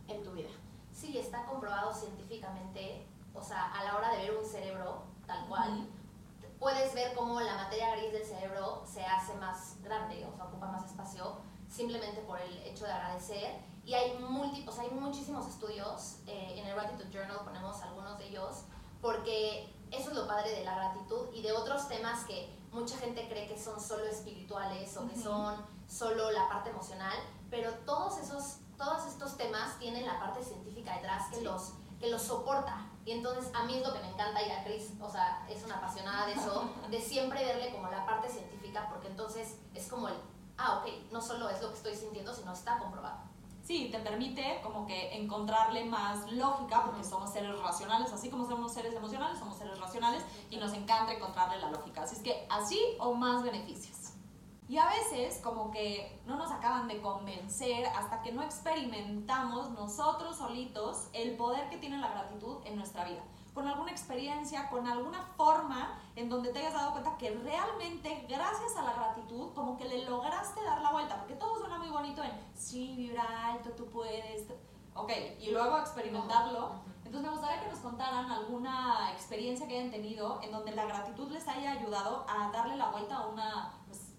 en 0.08 0.24
tu 0.24 0.32
vida. 0.32 0.50
Sí, 0.92 1.18
está 1.18 1.46
comprobado 1.46 1.94
científicamente, 1.94 3.06
o 3.34 3.42
sea, 3.42 3.74
a 3.74 3.84
la 3.84 3.98
hora 3.98 4.12
de 4.12 4.18
ver 4.18 4.38
un 4.38 4.46
cerebro 4.46 5.04
tal 5.26 5.48
cual, 5.48 5.88
puedes 6.60 6.94
ver 6.94 7.14
cómo 7.14 7.42
la 7.42 7.56
materia 7.56 7.96
gris 7.96 8.14
del 8.14 8.26
cerebro 8.26 8.84
se 8.86 9.04
hace 9.04 9.34
más 9.36 9.78
grande, 9.84 10.26
o 10.26 10.36
sea, 10.36 10.46
ocupa 10.46 10.68
más 10.68 10.86
espacio, 10.86 11.38
simplemente 11.74 12.22
por 12.22 12.40
el 12.40 12.58
hecho 12.60 12.86
de 12.86 12.92
agradecer. 12.92 13.56
Y 13.84 13.94
hay, 13.94 14.18
multi, 14.20 14.66
o 14.68 14.72
sea, 14.72 14.84
hay 14.84 14.92
muchísimos 14.92 15.48
estudios, 15.48 16.20
eh, 16.28 16.56
en 16.58 16.68
el 16.68 16.76
Gratitude 16.76 17.10
Journal 17.12 17.40
ponemos 17.44 17.82
algunos 17.82 18.18
de 18.18 18.28
ellos, 18.30 18.64
porque 19.02 19.74
eso 19.92 20.12
es 20.12 20.16
lo 20.16 20.28
padre 20.28 20.52
de 20.52 20.64
la 20.64 20.76
gratitud 20.76 21.28
y 21.34 21.42
de 21.42 21.52
otros 21.52 21.88
temas 21.88 22.24
que 22.26 22.58
mucha 22.72 22.98
gente 22.98 23.28
cree 23.28 23.48
que 23.48 23.60
son 23.60 23.80
solo 23.82 24.06
espirituales 24.06 24.96
o 24.98 25.08
que 25.08 25.16
son 25.16 25.66
solo 25.88 26.32
la 26.32 26.48
parte 26.48 26.70
emocional, 26.70 27.18
pero 27.50 27.72
todos 27.86 28.18
esos 28.20 28.60
todos 28.78 29.06
estos 29.06 29.38
temas 29.38 29.78
tienen 29.80 30.06
la 30.06 30.20
parte 30.20 30.44
científica 30.44 30.96
detrás 30.96 31.30
que, 31.32 31.42
los, 31.42 31.74
que 32.00 32.10
los 32.10 32.22
soporta. 32.22 32.90
Y 33.06 33.12
entonces 33.12 33.52
a 33.54 33.64
mí 33.66 33.78
es 33.78 33.86
lo 33.86 33.94
que 33.94 34.00
me 34.00 34.10
encanta 34.10 34.42
ir 34.42 34.52
a 34.52 34.64
Cris, 34.64 34.94
o 35.00 35.10
sea, 35.10 35.46
es 35.50 35.64
una 35.64 35.78
apasionada 35.78 36.26
de 36.26 36.34
eso, 36.34 36.70
de 36.90 37.02
siempre 37.02 37.44
verle 37.46 37.72
como 37.72 37.90
la 37.90 38.06
parte 38.06 38.30
científica, 38.30 38.88
porque 38.90 39.08
entonces 39.08 39.58
es 39.74 39.88
como 39.88 40.08
el, 40.08 40.16
ah, 40.58 40.80
ok, 40.80 41.12
no 41.12 41.22
solo 41.22 41.50
es 41.50 41.62
lo 41.62 41.70
que 41.70 41.76
estoy 41.76 41.96
sintiendo, 41.96 42.34
sino 42.34 42.54
está 42.54 42.78
comprobado. 42.80 43.18
Sí, 43.64 43.88
te 43.90 44.00
permite 44.00 44.60
como 44.62 44.86
que 44.86 45.16
encontrarle 45.18 45.86
más 45.86 46.30
lógica, 46.34 46.84
porque 46.84 47.04
somos 47.04 47.32
seres 47.32 47.58
racionales, 47.60 48.12
así 48.12 48.30
como 48.30 48.46
somos 48.46 48.74
seres 48.74 48.94
emocionales, 48.94 49.40
somos 49.40 49.58
seres 49.58 49.80
racionales 49.80 50.22
y 50.50 50.58
nos 50.58 50.74
encanta 50.74 51.14
encontrarle 51.14 51.60
la 51.60 51.72
lógica. 51.72 52.04
Así 52.04 52.18
es 52.18 52.22
que 52.22 52.46
así 52.50 52.80
o 53.00 53.14
más 53.14 53.42
beneficios. 53.42 54.14
Y 54.68 54.78
a 54.78 54.88
veces 54.88 55.40
como 55.42 55.72
que 55.72 56.22
no 56.26 56.36
nos 56.36 56.52
acaban 56.52 56.90
de 56.90 57.02
convencer 57.02 57.86
hasta 57.86 58.22
que 58.22 58.34
no 58.34 58.44
experimentamos 58.44 59.70
nosotros 59.72 60.38
solitos 60.38 61.08
el 61.14 61.38
poder 61.38 61.70
que 61.70 61.78
tiene 61.78 62.00
la 62.00 62.10
gratitud 62.10 62.58
en 62.66 62.76
nuestra 62.76 63.06
vida. 63.06 63.24
Con 63.54 63.68
alguna 63.68 63.92
experiencia, 63.92 64.70
con 64.70 64.88
alguna 64.88 65.22
forma 65.38 66.00
en 66.16 66.30
donde 66.30 66.52
te 66.52 66.60
hayas 66.60 66.74
dado 66.74 66.92
cuenta 66.92 67.18
que 67.18 67.30
realmente 67.32 68.26
gracias 68.28 68.76
a 68.78 68.84
la 68.84 68.94
gratitud 68.94 69.54
como 69.54 69.78
que 69.78 69.86
le 69.86 70.06
lograste 70.06 70.64
dar 70.64 70.82
la 70.82 70.92
vuelta. 70.92 71.18
Porque 71.18 71.36
todo 71.36 71.60
suena 71.60 71.78
muy 71.78 71.90
bonito 71.90 72.24
en, 72.24 72.32
sí, 72.56 72.94
vibra 72.96 73.52
alto, 73.52 73.70
tú 73.72 73.86
puedes. 73.90 74.48
Ok, 74.96 75.12
y 75.40 75.52
luego 75.52 75.78
experimentarlo. 75.78 76.72
Entonces 77.06 77.22
me 77.22 77.30
gustaría 77.30 77.62
que 77.62 77.70
nos 77.70 77.80
contaran 77.80 78.32
alguna 78.32 79.12
experiencia 79.12 79.68
que 79.68 79.78
hayan 79.78 79.92
tenido 79.92 80.42
en 80.42 80.52
donde 80.52 80.72
la 80.72 80.86
gratitud 80.86 81.30
les 81.32 81.48
haya 81.48 81.74
ayudado 81.74 82.26
a 82.28 82.50
darle 82.52 82.76
la 82.76 82.90
vuelta 82.90 83.18
a 83.18 83.28
una 83.28 83.74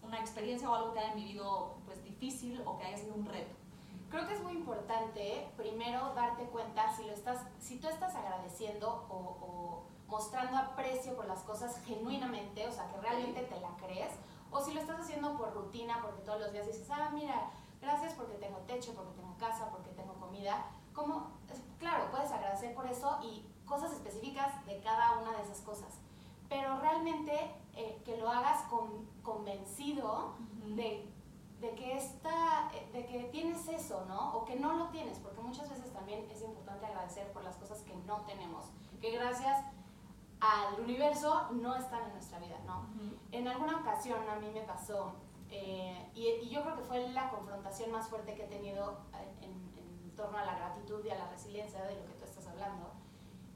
una 0.04 0.20
experiencia 0.20 0.70
o 0.70 0.74
algo 0.74 0.92
que 0.92 1.00
hayan 1.00 1.16
vivido 1.16 1.76
pues 1.84 2.02
difícil 2.04 2.60
o 2.64 2.78
que 2.78 2.84
haya 2.84 2.96
sido 2.96 3.14
un 3.14 3.26
reto? 3.26 3.54
Creo 4.14 4.28
que 4.28 4.35
es 4.35 4.42
muy 4.44 4.52
importante 4.52 5.50
primero 5.56 6.14
darte 6.14 6.44
cuenta 6.44 6.88
si, 6.94 7.02
lo 7.02 7.12
estás, 7.12 7.40
si 7.59 7.80
tú 7.80 7.88
estás 7.88 8.14
agradeciendo 8.14 9.04
o, 9.09 9.16
o 9.16 9.83
mostrando 10.06 10.56
aprecio 10.56 11.16
por 11.16 11.26
las 11.26 11.40
cosas 11.40 11.83
genuinamente, 11.85 12.64
o 12.68 12.71
sea, 12.71 12.88
que 12.92 13.00
realmente 13.00 13.42
te 13.42 13.59
la 13.59 13.71
crees, 13.71 14.12
o 14.52 14.61
si 14.61 14.73
lo 14.73 14.80
estás 14.80 15.00
haciendo 15.00 15.37
por 15.37 15.52
rutina, 15.52 15.99
porque 16.00 16.23
todos 16.23 16.42
los 16.42 16.52
días 16.52 16.64
dices, 16.64 16.88
ah, 16.92 17.11
mira, 17.12 17.50
gracias 17.83 18.12
porque 18.12 18.35
tengo 18.35 18.59
techo, 18.59 18.94
porque 18.94 19.14
tengo 19.16 19.37
casa, 19.37 19.68
porque 19.73 19.90
tengo 19.90 20.14
comida. 20.14 20.64
Como, 20.92 21.33
claro, 21.80 22.09
puedes 22.12 22.30
agradecer 22.30 22.73
por 22.73 22.87
eso 22.87 23.18
y 23.21 23.44
cosas 23.66 23.92
específicas 23.94 24.64
de 24.64 24.78
cada 24.78 25.18
una 25.18 25.33
de 25.33 25.42
esas 25.42 25.59
cosas 25.62 25.99
pero 26.49 26.78
realmente 26.78 27.33
eh, 27.75 28.00
que 28.04 28.16
lo 28.16 28.28
hagas 28.28 28.62
con, 28.68 29.09
convencido 29.23 30.35
de, 30.66 31.04
de, 31.64 31.75
que 31.75 31.97
esta, 31.97 32.71
eh, 32.75 32.90
de 32.92 33.06
que 33.06 33.25
tienes 33.25 33.66
eso, 33.68 34.04
¿no? 34.06 34.35
O 34.35 34.44
que 34.44 34.56
no 34.56 34.75
lo 34.75 34.88
tienes, 34.88 35.18
porque 35.18 35.40
muchas 35.40 35.68
veces 35.71 35.92
también 35.92 36.28
es 36.30 36.42
importante 36.42 36.85
agradecer 36.85 37.33
por 37.33 37.42
las 37.42 37.56
cosas 37.56 37.80
que 37.83 37.94
no 38.06 38.21
tenemos, 38.23 38.66
que 39.00 39.11
gracias 39.12 39.64
al 40.40 40.78
universo 40.78 41.49
no 41.52 41.75
están 41.75 42.04
en 42.04 42.12
nuestra 42.12 42.38
vida, 42.38 42.59
¿no? 42.66 42.87
En 43.33 43.49
alguna 43.49 43.78
ocasión 43.78 44.28
a 44.28 44.37
mí 44.37 44.50
me 44.52 44.61
pasó, 44.61 45.14
eh, 45.50 46.11
y, 46.14 46.26
y, 46.26 46.50
yo 46.50 46.62
creo 46.62 46.76
que 46.76 46.83
fue 46.83 47.09
la 47.09 47.30
confrontación 47.30 47.90
más 47.92 48.09
fuerte 48.09 48.35
que 48.35 48.44
he 48.44 48.49
tenido 48.49 48.99
en, 49.40 49.52
en, 49.78 50.16
torno 50.16 50.38
a 50.38 50.44
la 50.44 50.54
gratitud 50.54 51.04
y 51.04 51.11
a 51.11 51.16
la 51.16 51.28
resiliencia 51.28 51.83
de 51.87 51.97
lo 51.97 52.06
que 52.06 52.12
tú 52.12 52.25
estás 52.25 52.47
hablando, 52.47 52.92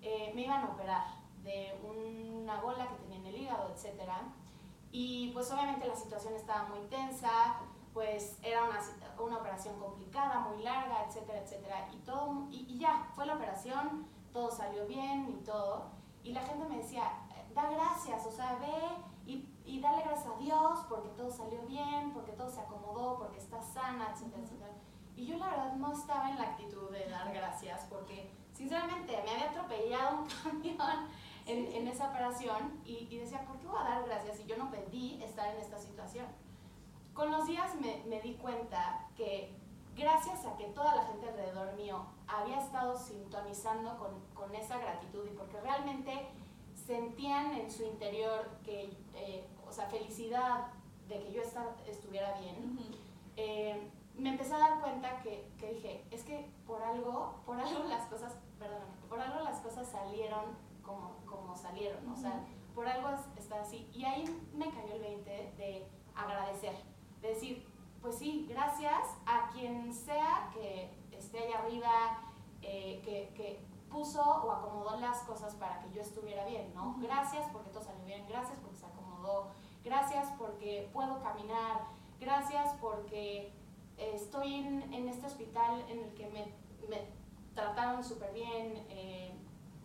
me 0.00 0.42
iban 0.42 0.64
a 0.64 0.70
operar 0.70 1.04
de 1.44 1.78
una 1.84 2.60
bola 2.60 2.88
que 2.88 2.96
tenía 2.96 3.18
en 3.18 3.26
el 3.26 3.42
hígado, 3.42 3.72
etc. 3.72 4.10
Y 4.90 5.30
pues 5.32 5.52
obviamente 5.52 5.86
la 5.86 5.94
situación 5.94 6.34
estaba 6.34 6.68
muy 6.68 6.80
tensa, 6.88 7.60
pues 7.92 8.38
era 8.42 8.64
una, 8.64 8.80
una 9.18 9.38
operación 9.38 9.78
complicada, 9.78 10.40
muy 10.40 10.62
larga, 10.62 11.04
etcétera, 11.06 11.40
etcétera. 11.40 11.88
Y, 11.92 11.96
todo, 11.98 12.46
y, 12.50 12.66
y 12.68 12.78
ya, 12.78 13.08
fue 13.14 13.26
la 13.26 13.34
operación, 13.34 14.06
todo 14.32 14.50
salió 14.50 14.86
bien 14.86 15.28
y 15.40 15.44
todo. 15.44 15.86
Y 16.22 16.32
la 16.32 16.42
gente 16.42 16.66
me 16.68 16.78
decía, 16.78 17.12
da 17.54 17.70
gracias, 17.70 18.26
o 18.26 18.30
sea, 18.30 18.58
ve 18.60 19.30
y, 19.30 19.48
y 19.64 19.80
dale 19.80 20.02
gracias 20.02 20.26
a 20.26 20.38
Dios 20.38 20.80
porque 20.88 21.08
todo 21.10 21.30
salió 21.30 21.62
bien, 21.62 22.12
porque 22.12 22.32
todo 22.32 22.50
se 22.50 22.60
acomodó, 22.60 23.18
porque 23.18 23.38
estás 23.38 23.66
sana, 23.72 24.10
etcétera, 24.12 24.42
etcétera. 24.42 24.72
Y 25.16 25.26
yo 25.26 25.36
la 25.36 25.48
verdad 25.48 25.74
no 25.74 25.92
estaba 25.92 26.30
en 26.30 26.36
la 26.36 26.44
actitud 26.44 26.90
de 26.90 27.08
dar 27.08 27.32
gracias 27.32 27.84
porque 27.90 28.30
sinceramente 28.52 29.20
me 29.24 29.30
había 29.32 29.50
atropellado 29.50 30.18
un 30.18 30.28
camión 30.44 31.08
en, 31.46 31.72
en 31.72 31.88
esa 31.88 32.10
operación 32.10 32.80
y, 32.84 33.08
y, 33.10 33.18
decía, 33.18 33.44
¿por 33.44 33.58
qué 33.58 33.66
voy 33.66 33.80
a 33.80 33.84
dar 33.84 34.04
gracias 34.04 34.36
si 34.36 34.46
yo 34.46 34.56
no 34.56 34.70
pedí 34.70 35.20
estar 35.22 35.52
en 35.52 35.60
esta 35.60 35.78
situación? 35.78 36.26
Con 37.18 37.32
los 37.32 37.48
días 37.48 37.74
me, 37.80 38.00
me 38.06 38.20
di 38.20 38.34
cuenta 38.34 39.08
que 39.16 39.52
gracias 39.96 40.46
a 40.46 40.56
que 40.56 40.66
toda 40.66 40.94
la 40.94 41.02
gente 41.02 41.28
alrededor 41.28 41.74
mío 41.74 42.06
había 42.28 42.60
estado 42.60 42.96
sintonizando 42.96 43.98
con, 43.98 44.20
con 44.34 44.54
esa 44.54 44.78
gratitud 44.78 45.26
y 45.26 45.34
porque 45.36 45.60
realmente 45.60 46.28
sentían 46.86 47.54
en 47.54 47.68
su 47.72 47.82
interior 47.82 48.48
que, 48.64 48.96
eh, 49.16 49.44
o 49.68 49.72
sea, 49.72 49.86
felicidad 49.86 50.68
de 51.08 51.18
que 51.18 51.32
yo 51.32 51.42
estuviera 51.88 52.38
bien, 52.38 52.54
uh 52.54 52.80
-huh. 52.80 52.96
eh, 53.36 53.90
me 54.14 54.28
empecé 54.30 54.54
a 54.54 54.58
dar 54.58 54.80
cuenta 54.80 55.20
que, 55.20 55.50
que, 55.58 55.72
dije, 55.72 56.04
es 56.12 56.22
que 56.22 56.48
por 56.68 56.80
algo, 56.80 57.34
por 57.44 57.58
algo 57.58 57.82
las 57.88 58.06
cosas, 58.06 58.32
perdóname, 58.60 58.92
por 59.08 59.18
algo 59.18 59.40
las 59.40 59.58
cosas 59.58 59.88
salieron 59.88 60.44
como, 60.82 61.16
como 61.26 61.56
salieron, 61.56 62.06
uh 62.06 62.10
-huh. 62.10 62.12
o 62.12 62.16
sea, 62.16 62.46
por 62.76 62.86
algo 62.86 63.08
está 63.36 63.60
así. 63.60 63.90
Y 63.92 64.04
ahí 64.04 64.24
me 64.54 64.70
cayó 64.70 64.94
el 64.94 65.00
20 65.00 65.30
de 65.56 65.88
agradecer, 66.14 66.74
de 66.74 66.87
decir, 67.20 67.66
pues 68.00 68.18
sí, 68.18 68.46
gracias 68.48 69.08
a 69.26 69.50
quien 69.50 69.92
sea 69.92 70.50
que 70.54 70.90
esté 71.10 71.46
allá 71.46 71.58
arriba, 71.58 71.90
eh, 72.62 73.00
que, 73.04 73.32
que, 73.34 73.68
puso 73.88 74.20
o 74.20 74.52
acomodó 74.52 75.00
las 75.00 75.22
cosas 75.22 75.54
para 75.54 75.80
que 75.80 75.90
yo 75.94 76.02
estuviera 76.02 76.44
bien, 76.44 76.74
¿no? 76.74 76.94
Gracias 77.00 77.46
porque 77.54 77.70
todo 77.70 77.82
salió 77.82 78.04
bien, 78.04 78.26
gracias 78.28 78.58
porque 78.58 78.76
se 78.76 78.84
acomodó, 78.84 79.46
gracias 79.82 80.28
porque 80.36 80.90
puedo 80.92 81.22
caminar, 81.22 81.86
gracias 82.20 82.74
porque 82.82 83.50
estoy 83.96 84.56
en, 84.56 84.92
en 84.92 85.08
este 85.08 85.26
hospital 85.26 85.84
en 85.88 86.00
el 86.00 86.12
que 86.12 86.26
me, 86.26 86.52
me 86.86 87.08
trataron 87.54 88.04
súper 88.04 88.32
bien, 88.32 88.86
eh, 88.90 89.32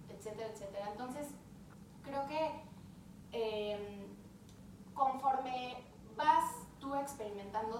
etcétera, 0.09 0.49
etcétera. 0.49 0.89
Entonces, 0.91 1.29
creo 2.03 2.27
que 2.27 2.51
eh, 3.31 4.05
conforme 4.93 5.83
vas 6.15 6.67
tú 6.79 6.93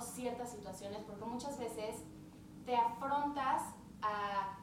ciertas 0.02 0.52
situaciones, 0.52 1.04
porque 1.04 1.26
muchas 1.26 1.58
veces 1.58 2.04
te 2.66 2.76
afrontas 2.76 3.62
a, 4.02 4.58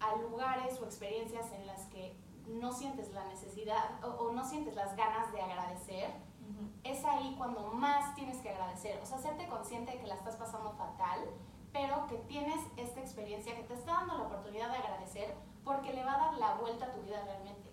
a 0.00 0.16
lugares 0.16 0.80
o 0.80 0.84
experiencias 0.84 1.50
en 1.52 1.66
las 1.66 1.86
que 1.86 2.16
no 2.46 2.72
sientes 2.72 3.12
la 3.12 3.24
necesidad 3.26 4.04
o, 4.04 4.24
o 4.24 4.32
no 4.32 4.44
sientes 4.44 4.74
las 4.74 4.96
ganas 4.96 5.32
de 5.32 5.40
agradecer, 5.40 6.10
uh 6.10 6.52
-huh. 6.52 6.70
es 6.84 7.04
ahí 7.04 7.34
cuando 7.38 7.72
más 7.72 8.14
tienes 8.14 8.38
que 8.38 8.50
agradecer. 8.50 9.00
O 9.02 9.06
sea, 9.06 9.18
serte 9.18 9.46
consciente 9.46 9.92
de 9.92 9.98
que 9.98 10.06
la 10.06 10.14
estás 10.14 10.36
pasando 10.36 10.72
fatal, 10.72 11.20
pero 11.72 12.06
que 12.08 12.16
tienes 12.18 12.60
esta 12.76 13.00
experiencia 13.00 13.54
que 13.54 13.62
te 13.62 13.74
está 13.74 13.92
dando 13.92 14.18
la 14.18 14.24
oportunidad 14.24 14.70
de 14.70 14.76
agradecer 14.78 15.34
porque 15.64 15.92
le 15.92 16.04
va 16.04 16.14
a 16.14 16.18
dar 16.18 16.34
la 16.34 16.54
vuelta 16.54 16.86
a 16.86 16.92
tu 16.92 17.00
vida 17.02 17.22
realmente. 17.24 17.70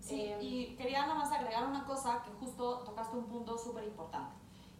Sí, 0.00 0.20
eh, 0.20 0.38
y 0.42 0.76
quería 0.76 1.02
nada 1.02 1.14
más 1.14 1.32
agregar 1.32 1.66
una 1.66 1.84
cosa 1.84 2.22
que 2.22 2.30
justo 2.32 2.80
tocaste 2.80 3.16
un 3.16 3.26
punto 3.26 3.56
súper 3.56 3.84
importante. 3.84 4.34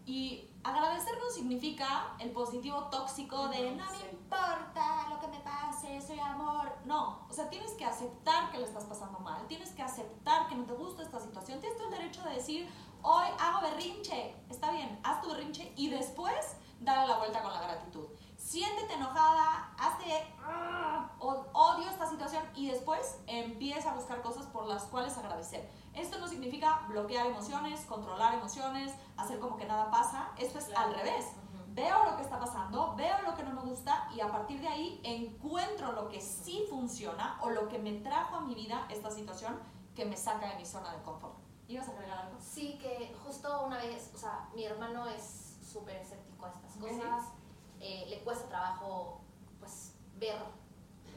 Y 0.05 0.51
agradecer 0.65 1.13
no 1.19 1.31
significa 1.31 2.15
el 2.19 2.31
positivo 2.31 2.85
tóxico 2.85 3.49
de 3.49 3.73
no 3.73 3.85
me 3.91 4.11
importa 4.11 5.09
lo 5.11 5.21
que 5.21 5.29
me 5.29 5.39
pase, 5.41 6.01
soy 6.01 6.19
amor. 6.19 6.73
No, 6.87 7.27
o 7.29 7.33
sea, 7.33 7.49
tienes 7.51 7.73
que 7.73 7.85
aceptar 7.85 8.51
que 8.51 8.59
le 8.59 8.65
estás 8.65 8.85
pasando 8.85 9.19
mal, 9.21 9.47
tienes 9.47 9.71
que 9.71 9.83
aceptar 9.83 10.49
que 10.49 10.57
no 10.57 10.65
te 10.65 10.73
gusta 10.73 11.03
esta 11.03 11.21
situación, 11.21 11.61
tienes 11.61 11.77
todo 11.77 11.89
el 11.89 11.99
derecho 11.99 12.23
de 12.23 12.35
decir, 12.35 12.69
hoy 13.03 13.27
hago 13.39 13.61
berrinche, 13.61 14.35
está 14.49 14.71
bien, 14.73 14.99
haz 15.05 15.21
tu 15.21 15.29
berrinche 15.29 15.73
y 15.77 15.91
después 15.91 16.57
dale 16.81 17.07
la 17.09 17.19
vuelta 17.19 17.43
con 17.43 17.53
la 17.53 17.61
gratitud. 17.61 18.07
Siéntete 18.37 18.95
enojada, 18.95 19.75
hazte, 19.79 20.35
uh, 20.41 21.35
odio 21.53 21.89
esta 21.89 22.09
situación 22.09 22.43
y 22.55 22.69
después 22.69 23.19
empieza 23.27 23.91
a 23.91 23.95
buscar 23.95 24.23
cosas 24.23 24.47
por 24.47 24.67
las 24.67 24.85
cuales 24.85 25.17
agradecer. 25.17 25.71
Esto 25.95 26.19
no 26.19 26.27
significa 26.27 26.85
bloquear 26.89 27.27
emociones, 27.27 27.81
controlar 27.87 28.35
emociones, 28.35 28.93
hacer 29.17 29.39
como 29.39 29.57
que 29.57 29.65
nada 29.65 29.91
pasa. 29.91 30.31
Esto 30.39 30.59
es 30.59 30.67
claro. 30.67 30.89
al 30.89 30.95
revés. 30.95 31.25
Uh 31.25 31.59
-huh. 31.59 31.75
Veo 31.75 32.05
lo 32.05 32.17
que 32.17 32.23
está 32.23 32.39
pasando, 32.39 32.95
veo 32.97 33.23
lo 33.23 33.35
que 33.35 33.43
no 33.43 33.53
me 33.53 33.63
gusta 33.63 34.09
y 34.15 34.21
a 34.21 34.29
partir 34.29 34.61
de 34.61 34.69
ahí 34.69 35.01
encuentro 35.05 35.93
lo 35.93 36.09
que 36.09 36.21
sí 36.21 36.67
funciona 36.69 37.39
o 37.43 37.51
lo 37.51 37.69
que 37.69 37.79
me 37.79 37.93
trajo 38.01 38.37
a 38.37 38.41
mi 38.41 38.55
vida 38.55 38.87
esta 38.91 39.11
situación 39.11 39.59
que 39.95 40.05
me 40.05 40.17
saca 40.17 40.51
de 40.51 40.57
mi 40.57 40.67
zona 40.67 40.93
de 40.93 41.03
confort. 41.03 41.35
¿Ibas 41.69 41.89
a 41.89 41.93
agregar 41.93 42.19
algo? 42.19 42.39
Sí, 42.41 42.79
que 42.79 43.15
justo 43.25 43.65
una 43.65 43.79
vez, 43.79 44.11
o 44.15 44.19
sea, 44.19 44.49
mi 44.55 44.65
hermano 44.65 45.07
es 45.09 45.57
súper 45.73 45.97
escéptico 45.97 46.47
a 46.47 46.51
estas 46.51 46.77
cosas. 46.77 47.33
Eh, 47.81 48.07
le 48.09 48.21
cuesta 48.23 48.49
trabajo, 48.49 49.21
pues, 49.59 49.95
ver 50.17 50.37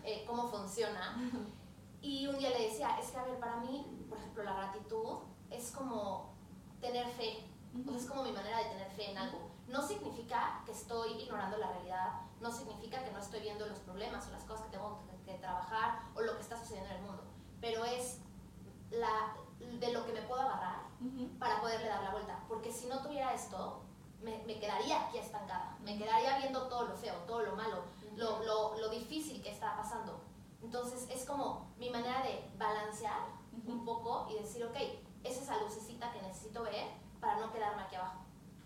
eh, 0.03 0.23
cómo 0.25 0.47
funciona. 0.47 1.15
Y 2.01 2.27
un 2.27 2.37
día 2.37 2.49
le 2.49 2.67
decía, 2.69 2.97
es 2.99 3.11
que 3.11 3.17
a 3.17 3.23
ver, 3.23 3.39
para 3.39 3.57
mí, 3.57 4.05
por 4.09 4.17
ejemplo, 4.17 4.43
la 4.43 4.53
gratitud 4.53 5.19
es 5.49 5.71
como 5.71 6.33
tener 6.79 7.07
fe, 7.07 7.43
uh 7.73 7.77
-huh. 7.79 7.87
o 7.87 7.91
sea, 7.91 7.99
es 7.99 8.05
como 8.05 8.23
mi 8.23 8.31
manera 8.31 8.57
de 8.59 8.65
tener 8.65 8.89
fe 8.91 9.11
en 9.11 9.17
algo. 9.17 9.49
No 9.67 9.81
significa 9.85 10.61
que 10.65 10.71
estoy 10.71 11.13
ignorando 11.21 11.57
la 11.57 11.71
realidad, 11.71 12.21
no 12.39 12.51
significa 12.51 13.03
que 13.03 13.11
no 13.11 13.19
estoy 13.19 13.41
viendo 13.41 13.65
los 13.65 13.79
problemas 13.79 14.27
o 14.27 14.31
las 14.31 14.43
cosas 14.43 14.65
que 14.65 14.71
tengo 14.71 15.03
que, 15.25 15.31
que 15.31 15.37
trabajar 15.39 16.03
o 16.15 16.21
lo 16.21 16.35
que 16.35 16.41
está 16.41 16.57
sucediendo 16.57 16.89
en 16.91 16.97
el 16.97 17.03
mundo, 17.03 17.23
pero 17.59 17.83
es 17.83 18.19
la, 18.91 19.35
de 19.59 19.91
lo 19.91 20.05
que 20.05 20.13
me 20.13 20.21
puedo 20.21 20.41
agarrar 20.41 20.85
uh 21.01 21.05
-huh. 21.05 21.39
para 21.39 21.59
poderle 21.61 21.87
dar 21.89 22.03
la 22.03 22.11
vuelta, 22.11 22.39
porque 22.47 22.71
si 22.71 22.87
no 22.87 23.01
tuviera 23.01 23.33
esto, 23.33 23.81
me, 24.21 24.37
me, 24.45 24.59
quedaría 24.59 25.07
aquí 25.07 25.17
estancada, 25.17 25.77
me 25.81 25.97
quedaría 25.97 26.37
viendo 26.39 26.67
todo 26.67 26.87
lo 26.87 26.95
feo, 26.95 27.15
todo 27.27 27.41
lo 27.41 27.55
malo, 27.55 27.77
uh 27.79 28.05
-huh. 28.05 28.17
lo, 28.17 28.43
lo, 28.43 28.77
lo 28.77 28.89
difícil 28.89 29.41
que 29.41 29.51
está 29.51 29.75
pasando. 29.75 30.26
Entonces 30.61 31.07
es 31.09 31.25
como 31.25 31.73
mi 31.77 31.89
manera 31.89 32.21
de 32.23 32.49
balancear 32.57 33.19
uh 33.53 33.57
-huh. 33.57 33.71
un 33.71 33.85
poco 33.85 34.27
y 34.29 34.35
decir, 34.35 34.63
ok, 34.65 34.75
esa 35.23 35.41
es 35.41 35.47
la 35.47 35.61
lucecita 35.61 36.11
que 36.11 36.21
necesito 36.21 36.63
ver 36.63 36.87
para 37.19 37.39
no 37.39 37.51
quedarme 37.51 37.83
aquí 37.83 37.95
abajo. 37.95 38.21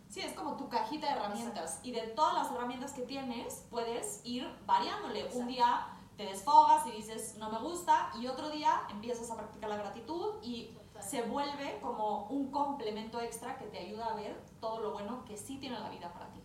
Sí, 0.10 0.20
es 0.20 0.34
como 0.34 0.58
tu 0.58 0.68
cajita 0.68 1.08
de 1.08 1.14
herramientas 1.14 1.64
Exacto. 1.64 1.88
y 1.88 1.92
de 1.94 2.08
todas 2.08 2.34
las 2.34 2.52
herramientas 2.52 2.92
que 2.92 3.04
tienes 3.04 3.66
puedes 3.70 4.22
ir 4.26 4.46
variándole. 4.66 5.22
Exacto. 5.22 5.40
Un 5.40 5.48
día 5.48 5.88
te 6.18 6.26
desfogas 6.26 6.86
y 6.86 6.92
dices 6.92 7.38
no 7.38 7.50
me 7.50 7.60
gusta 7.60 8.12
y 8.20 8.28
otro 8.28 8.50
día 8.50 8.82
empiezas 8.90 9.32
a 9.32 9.36
practicar 9.38 9.70
la 9.70 9.78
gratitud 9.78 10.36
y 10.42 10.78
se 11.00 11.24
vuelve 11.24 11.80
como 11.82 12.26
un 12.26 12.52
complemento 12.52 13.20
extra 13.22 13.58
que 13.58 13.66
te 13.66 13.80
ayuda 13.80 14.08
a 14.08 14.16
ver 14.16 14.40
todo 14.60 14.82
lo 14.82 14.92
bueno 14.92 15.24
que 15.26 15.38
sí 15.38 15.58
tiene 15.58 15.80
la 15.80 15.90
vida 15.90 16.12
para 16.12 16.28
ti. 16.32 16.41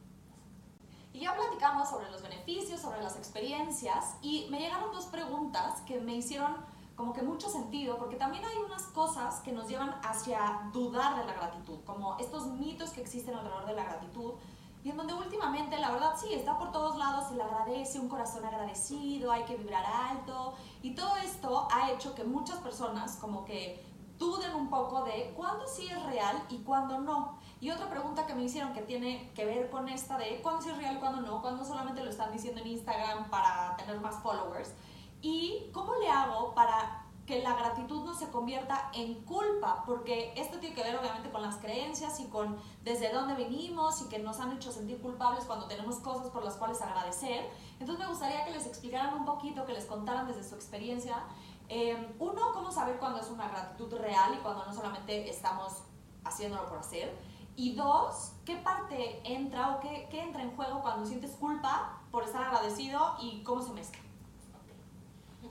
Y 1.16 1.20
ya 1.20 1.34
platicamos 1.34 1.88
sobre 1.88 2.10
los 2.10 2.20
beneficios, 2.20 2.78
sobre 2.78 3.02
las 3.02 3.16
experiencias 3.16 4.16
y 4.20 4.48
me 4.50 4.58
llegaron 4.58 4.92
dos 4.92 5.06
preguntas 5.06 5.80
que 5.86 5.98
me 5.98 6.14
hicieron 6.14 6.56
como 6.94 7.14
que 7.14 7.22
mucho 7.22 7.48
sentido, 7.48 7.96
porque 7.96 8.16
también 8.16 8.44
hay 8.44 8.58
unas 8.58 8.82
cosas 8.82 9.40
que 9.40 9.50
nos 9.50 9.66
llevan 9.66 9.98
hacia 10.02 10.68
dudar 10.74 11.16
de 11.16 11.24
la 11.24 11.32
gratitud, 11.32 11.78
como 11.86 12.18
estos 12.18 12.48
mitos 12.48 12.90
que 12.90 13.00
existen 13.00 13.34
alrededor 13.34 13.64
de 13.64 13.72
la 13.72 13.84
gratitud, 13.84 14.32
y 14.84 14.90
en 14.90 14.98
donde 14.98 15.14
últimamente, 15.14 15.78
la 15.78 15.90
verdad, 15.90 16.16
sí, 16.20 16.34
está 16.34 16.58
por 16.58 16.70
todos 16.70 16.96
lados, 16.96 17.28
se 17.28 17.34
le 17.34 17.42
agradece, 17.42 17.98
un 17.98 18.10
corazón 18.10 18.44
agradecido, 18.44 19.32
hay 19.32 19.44
que 19.44 19.56
vibrar 19.56 19.86
alto, 19.86 20.52
y 20.82 20.94
todo 20.94 21.16
esto 21.16 21.66
ha 21.72 21.92
hecho 21.92 22.14
que 22.14 22.24
muchas 22.24 22.58
personas 22.58 23.16
como 23.16 23.46
que 23.46 23.82
duden 24.18 24.54
un 24.54 24.68
poco 24.68 25.04
de 25.04 25.32
cuándo 25.34 25.66
sí 25.66 25.88
es 25.88 26.02
real 26.04 26.42
y 26.50 26.58
cuándo 26.58 26.98
no. 26.98 27.38
Y 27.60 27.70
otra 27.70 27.88
pregunta 27.88 28.26
que 28.26 28.34
me 28.34 28.44
hicieron 28.44 28.74
que 28.74 28.82
tiene 28.82 29.30
que 29.34 29.46
ver 29.46 29.70
con 29.70 29.88
esta 29.88 30.18
de 30.18 30.40
cuándo 30.42 30.68
es 30.68 30.76
real 30.76 31.00
cuándo 31.00 31.22
no, 31.22 31.40
cuándo 31.40 31.64
solamente 31.64 32.04
lo 32.04 32.10
están 32.10 32.30
diciendo 32.32 32.60
en 32.60 32.66
Instagram 32.68 33.30
para 33.30 33.76
tener 33.76 33.98
más 34.00 34.22
followers. 34.22 34.74
¿Y 35.22 35.70
cómo 35.72 35.94
le 35.94 36.08
hago 36.10 36.54
para 36.54 37.06
que 37.24 37.42
la 37.42 37.54
gratitud 37.56 38.04
no 38.04 38.14
se 38.14 38.28
convierta 38.28 38.90
en 38.92 39.14
culpa? 39.24 39.84
Porque 39.86 40.34
esto 40.36 40.58
tiene 40.58 40.74
que 40.74 40.82
ver 40.82 40.96
obviamente 40.96 41.30
con 41.30 41.40
las 41.40 41.56
creencias 41.56 42.20
y 42.20 42.26
con 42.26 42.58
desde 42.84 43.10
dónde 43.10 43.34
venimos 43.34 44.02
y 44.02 44.08
que 44.08 44.18
nos 44.18 44.38
han 44.38 44.52
hecho 44.52 44.70
sentir 44.70 45.00
culpables 45.00 45.44
cuando 45.44 45.66
tenemos 45.66 45.96
cosas 45.96 46.28
por 46.28 46.44
las 46.44 46.56
cuales 46.56 46.82
agradecer. 46.82 47.50
Entonces 47.80 48.04
me 48.04 48.10
gustaría 48.10 48.44
que 48.44 48.50
les 48.50 48.66
explicaran 48.66 49.14
un 49.14 49.24
poquito, 49.24 49.64
que 49.64 49.72
les 49.72 49.86
contaran 49.86 50.26
desde 50.28 50.44
su 50.44 50.54
experiencia. 50.54 51.24
Eh, 51.70 52.14
uno, 52.18 52.52
cómo 52.52 52.70
saber 52.70 52.98
cuándo 52.98 53.18
es 53.18 53.30
una 53.30 53.48
gratitud 53.48 53.96
real 53.96 54.34
y 54.34 54.42
cuando 54.42 54.66
no 54.66 54.74
solamente 54.74 55.28
estamos 55.30 55.82
haciéndolo 56.22 56.68
por 56.68 56.78
hacer. 56.78 57.16
Y 57.56 57.74
dos, 57.74 58.32
¿qué 58.44 58.56
parte 58.56 59.20
entra 59.24 59.74
o 59.74 59.80
qué, 59.80 60.06
qué 60.10 60.20
entra 60.20 60.42
en 60.42 60.54
juego 60.54 60.82
cuando 60.82 61.06
sientes 61.06 61.32
culpa 61.32 62.00
por 62.10 62.22
estar 62.22 62.42
agradecido 62.42 63.16
y 63.18 63.42
cómo 63.42 63.62
se 63.62 63.72
mezcla? 63.72 64.02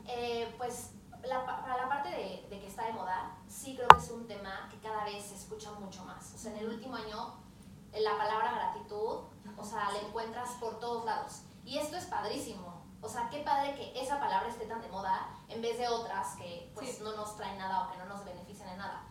Eh, 0.07 0.53
pues 0.57 0.91
para 1.27 1.77
la 1.77 1.89
parte 1.89 2.09
de, 2.09 2.45
de, 2.49 2.59
que 2.59 2.67
está 2.67 2.85
de 2.85 2.93
moda, 2.93 3.35
sí 3.47 3.75
creo 3.75 3.87
que 3.87 3.97
es 3.97 4.11
un 4.11 4.27
tema 4.27 4.69
que 4.69 4.79
cada 4.79 5.03
vez 5.05 5.25
se 5.25 5.35
escucha 5.35 5.71
mucho 5.71 6.05
más. 6.05 6.33
O 6.35 6.37
sea, 6.37 6.51
en 6.51 6.59
el 6.59 6.69
último 6.69 6.95
año, 6.95 7.33
la 7.93 8.17
palabra 8.17 8.51
gratitud, 8.51 9.21
o 9.57 9.63
sea, 9.63 9.91
la 9.91 9.99
encuentras 10.07 10.51
por 10.59 10.79
todos 10.79 11.05
lados. 11.05 11.41
Y 11.65 11.79
esto 11.79 11.97
es 11.97 12.05
padrísimo. 12.05 12.83
O 13.01 13.09
sea, 13.09 13.29
qué 13.29 13.39
padre 13.39 13.75
que 13.75 13.99
esa 13.99 14.19
palabra 14.19 14.49
esté 14.49 14.65
tan 14.65 14.81
de 14.81 14.87
moda 14.89 15.29
en 15.47 15.61
vez 15.61 15.77
de 15.77 15.87
otras 15.87 16.35
que 16.35 16.71
pues 16.73 17.01
no 17.01 17.15
nos 17.15 17.35
traen 17.35 17.57
nada 17.57 17.85
o 17.85 17.91
que 17.91 17.97
no 17.97 18.05
nos 18.05 18.23
benefician 18.25 18.69
en 18.69 18.77
nada. 18.77 19.03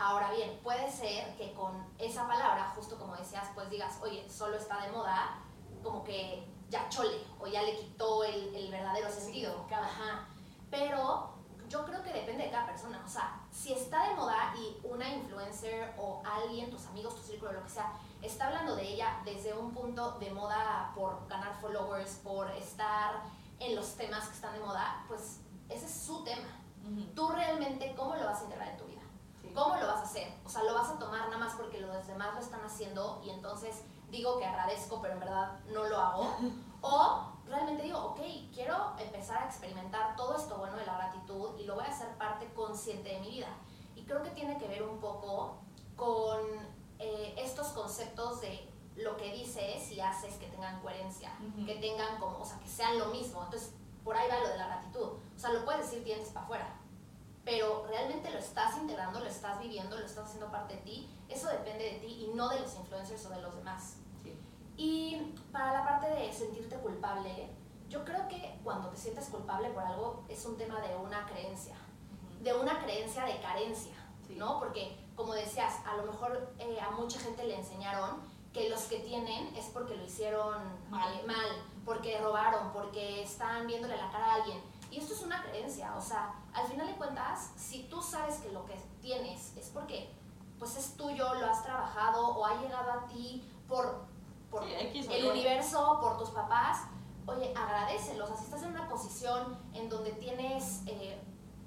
Ahora 0.00 0.32
bien, 0.32 0.58
puede 0.62 0.90
ser 0.90 1.36
que 1.36 1.52
con 1.52 1.72
esa 1.98 2.26
palabra, 2.26 2.72
justo 2.74 2.98
como 2.98 3.14
decías, 3.16 3.48
pues 3.54 3.68
digas, 3.68 3.98
oye, 4.00 4.26
solo 4.30 4.56
está 4.56 4.80
de 4.80 4.90
moda, 4.92 5.38
como 5.82 6.02
que 6.02 6.42
ya 6.70 6.88
chole 6.88 7.22
o 7.38 7.46
ya 7.46 7.62
le 7.62 7.76
quitó 7.76 8.24
el, 8.24 8.54
el 8.54 8.70
verdadero 8.70 9.10
sentido. 9.10 9.66
Ajá. 9.70 10.26
Pero 10.70 11.34
yo 11.68 11.84
creo 11.84 12.02
que 12.02 12.14
depende 12.14 12.44
de 12.44 12.50
cada 12.50 12.66
persona. 12.66 13.02
O 13.04 13.08
sea, 13.08 13.42
si 13.52 13.74
está 13.74 14.08
de 14.08 14.14
moda 14.14 14.54
y 14.56 14.78
una 14.86 15.06
influencer 15.06 15.94
o 15.98 16.22
alguien, 16.24 16.70
tus 16.70 16.86
amigos, 16.86 17.14
tu 17.16 17.22
círculo, 17.22 17.52
lo 17.52 17.62
que 17.62 17.68
sea, 17.68 17.92
está 18.22 18.46
hablando 18.46 18.76
de 18.76 18.88
ella 18.88 19.20
desde 19.26 19.52
un 19.52 19.74
punto 19.74 20.12
de 20.12 20.30
moda 20.30 20.92
por 20.94 21.28
ganar 21.28 21.60
followers, 21.60 22.20
por 22.24 22.50
estar 22.52 23.22
en 23.58 23.76
los 23.76 23.94
temas 23.96 24.26
que 24.28 24.34
están 24.34 24.54
de 24.54 24.60
moda, 24.60 25.04
pues 25.08 25.40
ese 25.68 25.84
es 25.84 25.92
su 25.92 26.24
tema. 26.24 26.48
Tú 27.14 27.28
realmente, 27.28 27.94
¿cómo 27.94 28.16
lo 28.16 28.24
vas 28.24 28.40
a 28.40 28.44
integrar 28.44 28.68
en 28.70 28.76
tu 28.78 28.84
vida? 28.84 28.89
¿Cómo 29.54 29.76
lo 29.76 29.86
vas 29.86 30.00
a 30.00 30.02
hacer? 30.02 30.32
O 30.44 30.48
sea, 30.48 30.62
lo 30.62 30.74
vas 30.74 30.90
a 30.90 30.98
tomar 30.98 31.26
nada 31.26 31.38
más 31.38 31.54
porque 31.54 31.80
los 31.80 32.06
demás 32.06 32.34
lo 32.34 32.40
están 32.40 32.64
haciendo 32.64 33.20
y 33.24 33.30
entonces 33.30 33.82
digo 34.10 34.38
que 34.38 34.46
agradezco, 34.46 35.00
pero 35.00 35.14
en 35.14 35.20
verdad 35.20 35.58
no 35.72 35.84
lo 35.84 35.96
hago. 35.96 36.36
O 36.82 37.30
realmente 37.46 37.82
digo, 37.82 37.98
ok, 37.98 38.20
quiero 38.54 38.94
empezar 38.96 39.42
a 39.42 39.46
experimentar 39.46 40.16
todo 40.16 40.34
esto 40.34 40.56
bueno 40.56 40.76
de 40.76 40.86
la 40.86 40.96
gratitud 40.96 41.58
y 41.58 41.64
lo 41.64 41.74
voy 41.74 41.84
a 41.84 41.88
hacer 41.88 42.08
parte 42.16 42.50
consciente 42.54 43.10
de 43.10 43.20
mi 43.20 43.30
vida. 43.32 43.48
Y 43.94 44.04
creo 44.04 44.22
que 44.22 44.30
tiene 44.30 44.56
que 44.56 44.66
ver 44.66 44.82
un 44.82 44.98
poco 44.98 45.58
con 45.94 46.40
eh, 46.98 47.34
estos 47.36 47.68
conceptos 47.68 48.40
de 48.40 48.66
lo 48.96 49.16
que 49.18 49.30
dices 49.32 49.90
y 49.92 50.00
haces 50.00 50.36
que 50.36 50.46
tengan 50.46 50.80
coherencia, 50.80 51.32
que 51.66 51.74
tengan 51.74 52.18
como, 52.18 52.38
o 52.38 52.44
sea, 52.46 52.58
que 52.60 52.68
sean 52.68 52.98
lo 52.98 53.06
mismo. 53.08 53.42
Entonces, 53.44 53.74
por 54.04 54.16
ahí 54.16 54.28
va 54.30 54.40
lo 54.40 54.48
de 54.48 54.56
la 54.56 54.66
gratitud. 54.66 55.08
O 55.36 55.38
sea, 55.38 55.52
lo 55.52 55.64
puedes 55.64 55.82
decir 55.82 56.02
dientes 56.02 56.30
para 56.30 56.46
afuera, 56.46 56.79
pero 57.44 57.86
realmente 57.88 58.30
lo 58.30 58.38
estás 58.38 58.76
integrando, 58.76 59.20
lo 59.20 59.26
estás 59.26 59.60
viviendo, 59.60 59.98
lo 59.98 60.04
estás 60.04 60.26
haciendo 60.26 60.50
parte 60.50 60.76
de 60.76 60.82
ti. 60.82 61.10
Eso 61.28 61.48
depende 61.48 61.84
de 61.84 61.98
ti 61.98 62.26
y 62.26 62.34
no 62.34 62.48
de 62.48 62.60
los 62.60 62.74
influencers 62.76 63.24
o 63.26 63.30
de 63.30 63.40
los 63.40 63.56
demás. 63.56 63.96
Y 64.76 65.34
para 65.52 65.72
la 65.72 65.84
parte 65.84 66.08
de 66.08 66.32
sentirte 66.32 66.76
culpable, 66.76 67.50
yo 67.88 68.04
creo 68.04 68.26
que 68.28 68.58
cuando 68.64 68.88
te 68.88 68.96
sientes 68.96 69.26
culpable 69.28 69.68
por 69.70 69.82
algo 69.82 70.24
es 70.28 70.44
un 70.46 70.56
tema 70.56 70.80
de 70.80 70.96
una 70.96 71.26
creencia, 71.26 71.74
de 72.40 72.54
una 72.54 72.82
creencia 72.82 73.24
de 73.24 73.38
carencia, 73.40 73.92
¿no? 74.36 74.58
Porque, 74.58 74.96
como 75.16 75.34
decías, 75.34 75.74
a 75.84 75.96
lo 75.96 76.04
mejor 76.04 76.54
eh, 76.58 76.80
a 76.80 76.92
mucha 76.92 77.18
gente 77.18 77.44
le 77.44 77.56
enseñaron 77.56 78.20
que 78.52 78.68
los 78.68 78.82
que 78.84 79.00
tienen 79.00 79.54
es 79.54 79.66
porque 79.66 79.96
lo 79.96 80.04
hicieron 80.04 80.62
mal. 80.88 81.26
Mal, 81.26 81.62
porque 81.84 82.18
robaron, 82.18 82.72
porque 82.72 83.22
están 83.22 83.66
viéndole 83.66 83.96
la 83.96 84.10
cara 84.10 84.26
a 84.26 84.34
alguien. 84.36 84.60
Y 84.90 84.98
esto 84.98 85.14
es 85.14 85.22
una 85.22 85.42
creencia, 85.42 85.94
o 85.96 86.00
sea, 86.00 86.34
al 86.52 86.66
final 86.66 86.86
de 86.86 86.94
cuentas, 86.94 87.52
si 87.56 87.84
tú 87.84 88.02
sabes 88.02 88.36
que 88.38 88.50
lo 88.50 88.64
que 88.66 88.74
tienes 89.00 89.56
es 89.56 89.68
porque 89.68 90.10
pues 90.58 90.76
es 90.76 90.96
tuyo, 90.96 91.34
lo 91.34 91.46
has 91.46 91.62
trabajado 91.62 92.28
o 92.28 92.44
ha 92.44 92.60
llegado 92.60 92.92
a 92.92 93.06
ti 93.06 93.48
por 93.66 94.08
por 94.50 94.64
el 94.64 95.26
universo, 95.30 95.98
por 96.00 96.18
tus 96.18 96.30
papás, 96.30 96.82
oye, 97.26 97.54
agradecelos. 97.56 98.30
Así 98.30 98.44
estás 98.44 98.62
en 98.64 98.70
una 98.70 98.88
posición 98.88 99.56
en 99.72 99.88
donde 99.88 100.10
tienes 100.12 100.82
eh, 100.86 101.22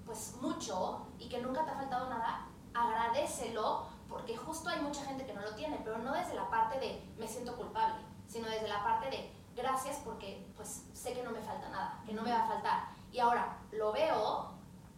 pues 0.05 0.35
mucho 0.41 1.07
y 1.17 1.29
que 1.29 1.39
nunca 1.41 1.63
te 1.63 1.71
ha 1.71 1.75
faltado 1.75 2.09
nada, 2.09 2.47
agradecelo 2.73 3.85
porque 4.09 4.35
justo 4.35 4.69
hay 4.69 4.81
mucha 4.81 5.03
gente 5.05 5.25
que 5.25 5.33
no 5.33 5.41
lo 5.41 5.55
tiene, 5.55 5.79
pero 5.83 5.97
no 5.97 6.13
desde 6.13 6.35
la 6.35 6.49
parte 6.49 6.79
de 6.79 7.03
me 7.17 7.27
siento 7.27 7.55
culpable, 7.55 7.95
sino 8.27 8.47
desde 8.47 8.67
la 8.67 8.83
parte 8.83 9.09
de 9.09 9.31
gracias 9.55 10.01
porque 10.03 10.45
pues 10.55 10.83
sé 10.93 11.13
que 11.13 11.23
no 11.23 11.31
me 11.31 11.41
falta 11.41 11.69
nada, 11.69 12.01
que 12.05 12.13
no 12.13 12.21
me 12.21 12.31
va 12.31 12.43
a 12.43 12.47
faltar. 12.47 12.89
Y 13.11 13.19
ahora 13.19 13.57
lo 13.71 13.91
veo, 13.91 14.51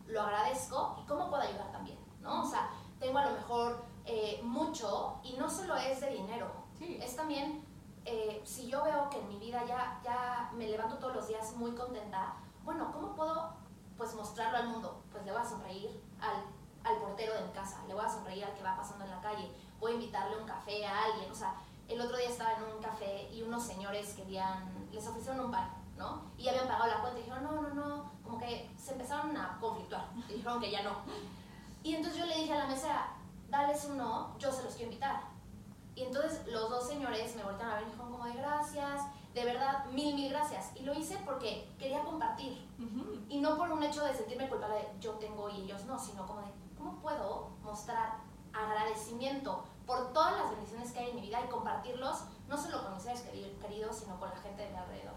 lo 0.07 0.21
agradezco 0.21 0.97
y 1.01 1.07
cómo 1.07 1.29
puedo 1.29 1.41
ayudar 1.41 1.71
también, 1.71 1.97
¿no? 2.21 2.43
O 2.43 2.45
sea, 2.45 2.69
tengo 2.99 3.17
a 3.17 3.25
lo 3.25 3.31
mejor 3.31 3.85
eh, 4.05 4.39
mucho 4.43 5.19
y 5.23 5.33
no 5.37 5.49
solo 5.49 5.75
es 5.75 6.01
de 6.01 6.09
dinero, 6.11 6.51
es 6.79 7.15
también 7.15 7.65
eh, 8.05 8.41
si 8.45 8.67
yo 8.67 8.83
veo 8.83 9.09
que 9.09 9.19
en 9.19 9.27
mi 9.27 9.39
vida 9.39 9.63
ya, 9.65 9.99
ya 10.03 10.51
me 10.53 10.67
levanto 10.67 10.97
todos 10.97 11.15
los 11.15 11.27
días 11.27 11.55
muy 11.55 11.71
contenta, 11.71 12.35
bueno, 12.63 12.91
¿cómo 12.91 13.15
puedo 13.15 13.53
pues 13.97 14.13
mostrarlo 14.13 14.57
al 14.57 14.67
mundo? 14.69 15.01
Pues 15.11 15.25
le 15.25 15.31
voy 15.31 15.41
a 15.41 15.45
sonreír 15.45 16.03
al, 16.19 16.43
al 16.83 16.99
portero 17.01 17.33
de 17.33 17.41
mi 17.41 17.51
casa, 17.51 17.83
le 17.87 17.93
voy 17.93 18.05
a 18.05 18.09
sonreír 18.09 18.45
al 18.45 18.53
que 18.53 18.63
va 18.63 18.75
pasando 18.75 19.05
en 19.05 19.11
la 19.11 19.21
calle, 19.21 19.51
voy 19.79 19.93
a 19.93 19.95
invitarle 19.95 20.37
un 20.37 20.45
café 20.45 20.85
a 20.85 21.05
alguien, 21.05 21.31
o 21.31 21.35
sea, 21.35 21.55
el 21.87 22.01
otro 22.01 22.17
día 22.17 22.29
estaba 22.29 22.53
en 22.53 22.63
un 22.63 22.81
café 22.81 23.29
y 23.31 23.41
unos 23.41 23.63
señores 23.63 24.13
querían, 24.13 24.87
les 24.91 25.07
ofrecieron 25.07 25.45
un 25.45 25.51
pan, 25.51 25.69
¿no? 25.97 26.23
Y 26.37 26.47
habían 26.47 26.67
pagado 26.67 26.87
la 26.87 27.01
cuenta 27.01 27.19
y 27.19 27.23
dijeron, 27.23 27.43
no, 27.43 27.61
no, 27.61 27.73
no, 27.73 28.11
como 28.25 28.39
que 28.39 28.69
se 28.77 28.91
empezaron 28.93 29.35
a 29.37 29.57
conflictuar, 29.59 30.09
y 30.27 30.33
dijeron 30.33 30.59
que 30.59 30.71
ya 30.71 30.83
no. 30.83 30.97
Y 31.83 31.95
entonces 31.95 32.19
yo 32.19 32.25
le 32.25 32.35
dije 32.35 32.53
a 32.53 32.57
la 32.57 32.67
mesera, 32.67 33.13
dales 33.49 33.85
uno, 33.89 34.35
yo 34.39 34.51
se 34.51 34.63
los 34.63 34.73
quiero 34.73 34.91
invitar. 34.91 35.21
Y 35.95 36.03
entonces 36.03 36.45
los 36.47 36.69
dos 36.69 36.87
señores 36.87 37.35
me 37.35 37.43
voltearon 37.43 37.73
a 37.73 37.75
ver 37.75 37.83
y 37.83 37.91
dijeron 37.91 38.11
como 38.11 38.25
de 38.25 38.33
gracias, 38.33 39.01
de 39.33 39.45
verdad, 39.45 39.85
mil, 39.91 40.15
mil 40.15 40.29
gracias. 40.29 40.71
Y 40.75 40.83
lo 40.83 40.93
hice 40.93 41.17
porque 41.25 41.69
quería 41.77 42.03
compartir. 42.03 42.67
Y 43.29 43.39
no 43.39 43.57
por 43.57 43.71
un 43.71 43.83
hecho 43.83 44.03
de 44.03 44.13
sentirme 44.13 44.49
culpable 44.49 44.75
de 44.75 44.87
yo 44.99 45.11
tengo 45.13 45.49
y 45.49 45.61
ellos 45.61 45.85
no, 45.85 45.97
sino 45.99 46.25
como 46.25 46.41
de 46.41 46.51
cómo 46.77 46.99
puedo 47.01 47.49
mostrar 47.63 48.17
agradecimiento 48.53 49.63
por 49.85 50.13
todas 50.13 50.37
las 50.37 50.51
bendiciones 50.51 50.91
que 50.91 50.99
hay 50.99 51.09
en 51.11 51.15
mi 51.15 51.21
vida 51.21 51.41
y 51.45 51.49
compartirlos 51.49 52.23
no 52.47 52.57
solo 52.57 52.83
con 52.83 52.93
mis 52.93 53.03
seres 53.03 53.21
queridos, 53.61 53.95
sino 53.97 54.19
con 54.19 54.29
la 54.29 54.37
gente 54.37 54.63
de 54.63 54.71
mi 54.71 54.77
alrededor. 54.77 55.13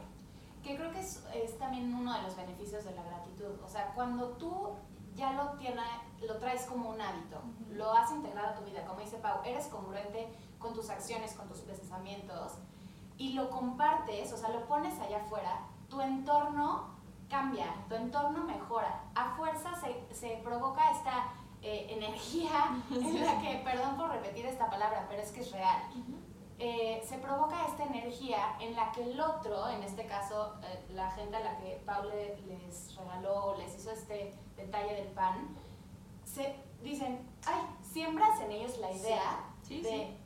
Que 0.69 0.77
creo 0.77 0.93
que 0.93 1.01
es, 1.01 1.25
es 1.35 1.57
también 1.57 1.95
uno 1.95 2.13
de 2.13 2.21
los 2.25 2.37
beneficios 2.37 2.85
de 2.85 2.95
la 2.95 3.03
gratitud. 3.03 3.59
O 3.65 3.69
sea, 3.71 3.91
cuando 3.95 4.29
tú 4.37 4.75
ya 5.15 5.33
lo, 5.33 5.53
tiene, 5.53 5.81
lo 6.21 6.37
traes 6.37 6.67
como 6.67 6.91
un 6.91 7.01
hábito, 7.01 7.41
lo 7.71 7.91
has 7.91 8.11
integrado 8.13 8.49
a 8.49 8.55
tu 8.55 8.65
vida, 8.65 8.85
como 8.85 9.01
dice 9.01 9.17
Pau, 9.17 9.41
eres 9.47 9.69
congruente 9.69 10.29
con 10.59 10.75
tus 10.75 10.91
acciones, 10.91 11.33
con 11.33 11.49
tus 11.49 11.61
pensamientos, 11.61 12.59
y 13.17 13.33
lo 13.33 13.49
compartes, 13.49 14.31
o 14.35 14.37
sea, 14.37 14.51
lo 14.51 14.67
pones 14.67 15.01
allá 15.01 15.23
afuera, 15.23 15.61
tu 15.89 16.03
entorno 16.03 16.91
cambia, 17.31 17.75
tu 17.89 17.95
entorno 17.95 18.45
mejora. 18.45 19.05
A 19.15 19.37
fuerza 19.37 19.71
se, 19.81 20.15
se 20.15 20.37
provoca 20.45 20.91
esta 20.91 21.33
eh, 21.63 21.87
energía 21.89 22.77
en 22.91 23.25
la 23.25 23.41
que, 23.41 23.63
perdón 23.65 23.97
por 23.97 24.11
repetir 24.11 24.45
esta 24.45 24.69
palabra, 24.69 25.07
pero 25.09 25.23
es 25.23 25.33
que 25.33 25.41
es 25.41 25.51
real. 25.51 25.81
Eh, 26.61 27.05
se 27.09 27.19
provoca 27.19 27.67
esta 27.67 27.85
energía 27.85 28.57
en 28.61 28.75
la 28.75 28.91
que 28.91 29.05
el 29.05 29.21
otro, 29.21 29.69
en 29.69 29.83
este 29.85 30.07
caso 30.07 30.55
eh, 30.63 30.85
la 30.93 31.11
gente 31.13 31.37
a 31.37 31.41
la 31.41 31.57
que 31.59 31.81
Paul 31.87 32.09
les 32.47 32.97
regaló, 32.97 33.57
les 33.57 33.77
hizo 33.77 33.93
este 33.93 34.35
detalle 34.57 34.95
del 34.95 35.09
pan, 35.09 35.57
se 36.25 36.57
dicen, 36.83 37.29
ay, 37.47 37.61
siembras 37.81 38.41
en 38.41 38.51
ellos 38.51 38.77
la 38.79 38.91
idea 38.91 39.45
de 39.69 40.17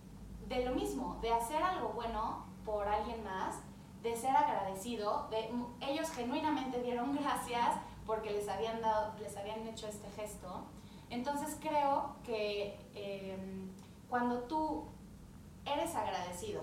de 0.48 0.64
lo 0.64 0.74
mismo, 0.74 1.18
de 1.22 1.32
hacer 1.32 1.62
algo 1.62 1.90
bueno 1.90 2.44
por 2.64 2.86
alguien 2.86 3.22
más, 3.24 3.56
de 4.02 4.16
ser 4.16 4.34
agradecido, 4.36 5.28
de 5.30 5.50
ellos 5.80 6.10
genuinamente 6.10 6.82
dieron 6.82 7.14
gracias 7.20 7.76
porque 8.06 8.30
les 8.30 8.48
habían 8.48 8.80
dado, 8.80 9.14
les 9.20 9.36
habían 9.36 9.66
hecho 9.66 9.86
este 9.86 10.08
gesto. 10.10 10.64
Entonces 11.08 11.56
creo 11.60 12.16
que 12.24 12.78
em, 12.94 13.70
cuando 14.08 14.40
tú 14.40 14.88
eres 15.64 15.94
agradecido, 15.94 16.62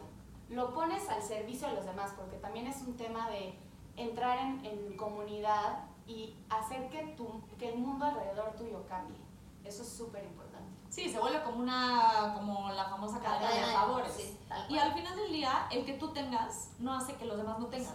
lo 0.50 0.74
pones 0.74 1.08
al 1.10 1.22
servicio 1.22 1.68
de 1.68 1.76
los 1.76 1.86
demás, 1.86 2.14
porque 2.18 2.38
también 2.38 2.68
es 2.68 2.82
un 2.82 2.98
tema 2.98 3.30
de 3.30 3.54
entrar 3.96 4.40
en, 4.40 4.66
en 4.66 4.98
comunidad 4.98 5.84
y 6.08 6.36
hacer 6.50 6.90
que, 6.90 7.04
tu, 7.16 7.42
que 7.58 7.70
el 7.70 7.80
mundo 7.80 8.06
alrededor 8.06 8.56
tuyo 8.56 8.84
cambie. 8.88 9.18
Eso 9.64 9.84
es 9.84 9.90
súper 9.90 10.24
importante. 10.24 10.70
Sí, 10.90 11.08
se 11.08 11.20
vuelve 11.20 11.44
como 11.44 11.60
una, 11.60 12.34
como 12.36 12.72
la 12.72 12.86
famosa 12.86 13.20
cadena 13.20 13.68
de 13.68 13.74
favores. 13.74 14.34
y 14.68 14.78
al 14.78 14.94
final 14.94 15.16
del 15.16 15.32
día, 15.32 15.68
el 15.70 15.86
que 15.86 15.94
tú 15.94 16.12
tengas 16.12 16.72
no 16.80 16.96
hace 16.96 17.14
que 17.14 17.26
los 17.26 17.38
demás 17.38 17.60
no 17.60 17.68
tengan. 17.68 17.94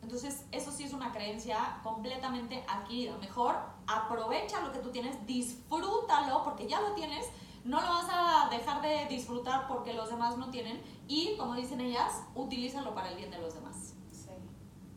Entonces, 0.00 0.46
eso 0.52 0.70
sí 0.70 0.84
es 0.84 0.92
una 0.92 1.10
creencia 1.10 1.80
completamente 1.82 2.64
adquirida. 2.68 3.16
Mejor 3.18 3.56
aprovecha 3.88 4.60
lo 4.60 4.70
que 4.70 4.78
tú 4.78 4.90
tienes, 4.90 5.26
disfrútalo 5.26 6.44
porque 6.44 6.68
ya 6.68 6.80
lo 6.80 6.92
tienes, 6.92 7.26
no 7.66 7.80
lo 7.80 7.88
vas 7.88 8.06
a 8.08 8.48
dejar 8.48 8.80
de 8.80 9.06
disfrutar 9.06 9.66
porque 9.66 9.92
los 9.92 10.08
demás 10.08 10.38
no 10.38 10.50
tienen 10.50 10.80
y, 11.08 11.36
como 11.36 11.54
dicen 11.54 11.80
ellas, 11.80 12.22
utilízalo 12.34 12.94
para 12.94 13.10
el 13.10 13.16
bien 13.16 13.30
de 13.30 13.38
los 13.38 13.54
demás. 13.54 13.94
Sí. 14.12 14.30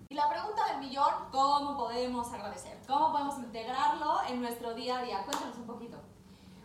Y 0.09 0.13
la 0.13 0.29
pregunta 0.29 0.67
del 0.67 0.79
millón, 0.79 1.11
¿cómo 1.31 1.75
podemos 1.75 2.31
agradecer? 2.31 2.79
¿Cómo 2.87 3.11
podemos 3.11 3.39
integrarlo 3.39 4.17
en 4.27 4.41
nuestro 4.41 4.75
día 4.75 4.99
a 4.99 5.03
día? 5.03 5.23
Cuéntanos 5.23 5.57
un 5.57 5.65
poquito. 5.65 5.97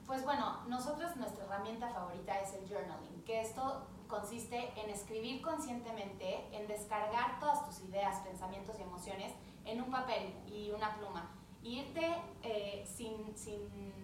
Pues 0.07 0.23
bueno, 0.25 0.59
nosotros 0.69 1.17
nuestra 1.17 1.45
herramienta 1.45 1.89
favorita 1.89 2.39
es 2.39 2.53
el 2.53 2.69
journaling, 2.69 3.25
que 3.25 3.41
esto 3.41 3.87
consiste 4.07 4.79
en 4.79 4.91
escribir 4.91 5.41
conscientemente, 5.41 6.55
en 6.55 6.69
descargar 6.69 7.41
todas 7.41 7.65
tus 7.65 7.81
ideas, 7.89 8.21
pensamientos 8.21 8.79
y 8.79 8.83
emociones 8.83 9.33
en 9.65 9.81
un 9.81 9.91
papel 9.91 10.35
y 10.47 10.71
una 10.71 10.95
pluma. 10.97 11.31
irte 11.63 12.15
eh, 12.43 12.87
sin, 12.87 13.35
sin 13.35 14.04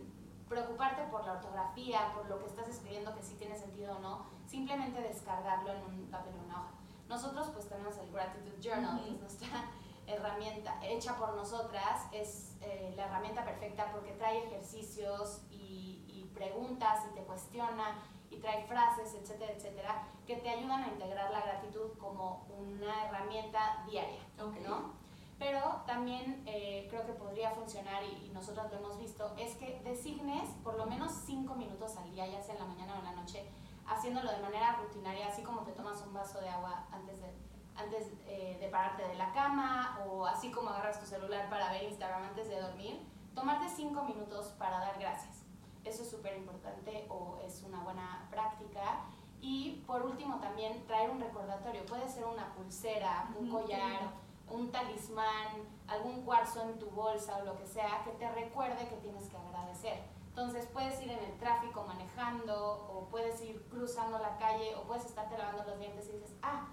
preocuparte 0.51 1.05
por 1.05 1.25
la 1.25 1.35
ortografía, 1.35 2.13
por 2.13 2.29
lo 2.29 2.41
que 2.41 2.47
estás 2.47 2.69
escribiendo, 2.69 3.15
que 3.15 3.23
sí 3.23 3.37
tiene 3.37 3.57
sentido 3.57 3.97
o 3.97 4.01
no, 4.01 4.27
simplemente 4.47 5.01
descargarlo 5.01 5.73
en 5.73 5.83
un 5.85 6.11
papel 6.11 6.35
o 6.41 6.45
una 6.45 6.61
hoja. 6.63 6.73
Nosotros 7.09 7.51
pues 7.55 7.69
tenemos 7.69 7.97
el 7.99 8.11
Gratitude 8.11 8.61
Journal, 8.61 9.01
que 9.01 9.11
es 9.11 9.21
nuestra 9.21 9.49
herramienta 10.09 10.77
hecha 10.83 11.17
por 11.17 11.35
nosotras, 11.35 12.09
es 12.13 12.57
eh, 12.63 12.93
la 12.97 13.07
herramienta 13.07 13.45
perfecta 13.45 13.93
porque 13.93 14.11
trae 14.13 14.45
ejercicios 14.45 15.43
y, 15.53 16.05
y, 16.09 16.29
preguntas 16.35 17.05
y 17.11 17.15
te 17.15 17.23
cuestiona 17.23 17.99
y 18.29 18.39
trae 18.39 18.67
frases, 18.67 19.15
etcétera, 19.15 19.53
etcétera, 19.53 20.09
que 20.27 20.37
te 20.37 20.49
ayudan 20.49 20.83
a 20.83 20.89
integrar 20.89 21.31
la 21.31 21.43
gratitud 21.43 21.97
como 21.99 22.47
una 22.59 23.07
herramienta 23.07 23.85
diaria, 23.89 24.23
¿no? 24.37 25.00
Pero 25.41 25.83
también 25.87 26.45
eh, 26.47 26.87
creo 26.89 27.05
que 27.05 27.15
podría 27.15 27.51
funcionar, 27.51 28.05
y, 28.05 28.27
y, 28.27 28.31
nosotros 28.33 28.71
lo 28.71 28.79
hemos 28.79 28.99
visto, 28.99 29.35
es 29.37 29.57
que 29.57 29.81
designes 29.83 30.49
por 30.63 30.77
lo 30.77 30.87
menos 30.87 31.11
cinco 31.27 31.57
minutos 31.57 31.97
al 31.97 32.13
día, 32.13 32.29
ya 32.29 32.41
sea 32.41 32.55
en 32.55 32.61
la 32.61 32.67
mañana 32.67 32.95
o 32.95 32.99
en 32.99 33.05
la 33.05 33.13
noche, 33.13 33.45
haciéndolo 33.91 34.31
de 34.31 34.39
manera 34.39 34.77
rutinaria, 34.77 35.27
así 35.27 35.43
como 35.43 35.63
te 35.63 35.73
tomas 35.73 36.01
un 36.07 36.15
vaso 36.15 36.41
de 36.41 36.49
agua 36.49 36.87
antes 36.93 37.21
de, 37.21 37.29
antes, 37.77 38.13
eh, 38.27 38.59
de 38.61 38.69
pararte 38.69 39.07
de 39.09 39.15
la 39.15 39.33
cama 39.33 39.99
o 40.07 40.27
así 40.27 40.51
como 40.51 40.71
agarras 40.71 41.01
tu 41.01 41.07
celular 41.07 41.49
para 41.51 41.73
ver 41.73 41.85
Instagram 41.85 42.23
antes 42.23 42.49
de 42.49 42.61
dormir, 42.61 43.01
tomarte 43.35 43.69
cinco 43.69 44.05
minutos 44.05 44.49
para 44.59 44.79
dar 44.79 44.99
gracias. 44.99 45.43
Eso 45.85 46.03
es 46.03 46.11
súper 46.11 46.37
importante 46.37 47.07
o 47.09 47.39
es 47.45 47.63
una 47.63 47.83
buena 47.83 48.29
práctica. 48.31 49.07
Y 49.41 49.83
por 49.87 50.03
último 50.03 50.39
también 50.39 50.87
traer 50.87 51.11
un 51.11 51.21
recordatorio. 51.21 51.87
Puede 51.87 52.07
ser 52.09 52.27
una 52.27 52.53
pulsera, 52.53 53.31
un 53.39 53.49
collar, 53.49 54.11
un 54.51 54.71
talismán, 54.71 55.49
algún 55.87 56.23
cuarzo 56.23 56.63
en 56.63 56.79
tu 56.79 56.87
bolsa 56.91 57.39
o 57.39 57.45
lo 57.45 57.57
que 57.57 57.67
sea 57.67 58.03
que 58.05 58.11
te 58.13 58.31
recuerde 58.31 58.89
que 58.89 58.97
tienes 58.97 59.29
que 59.29 59.37
agradecer 59.37 60.21
entonces 60.31 60.69
puedes 60.73 61.01
ir 61.03 61.11
en 61.11 61.19
el 61.19 61.37
tráfico 61.39 61.85
manejando 61.87 62.89
o 62.89 63.09
puedes 63.11 63.43
ir 63.43 63.61
cruzando 63.69 64.19
la 64.19 64.39
calle 64.39 64.75
o 64.77 64.85
puedes 64.85 65.05
estarte 65.05 65.37
lavando 65.37 65.65
los 65.65 65.79
dientes 65.79 66.09
y 66.09 66.13
dices, 66.13 66.35
ah, 66.43 66.69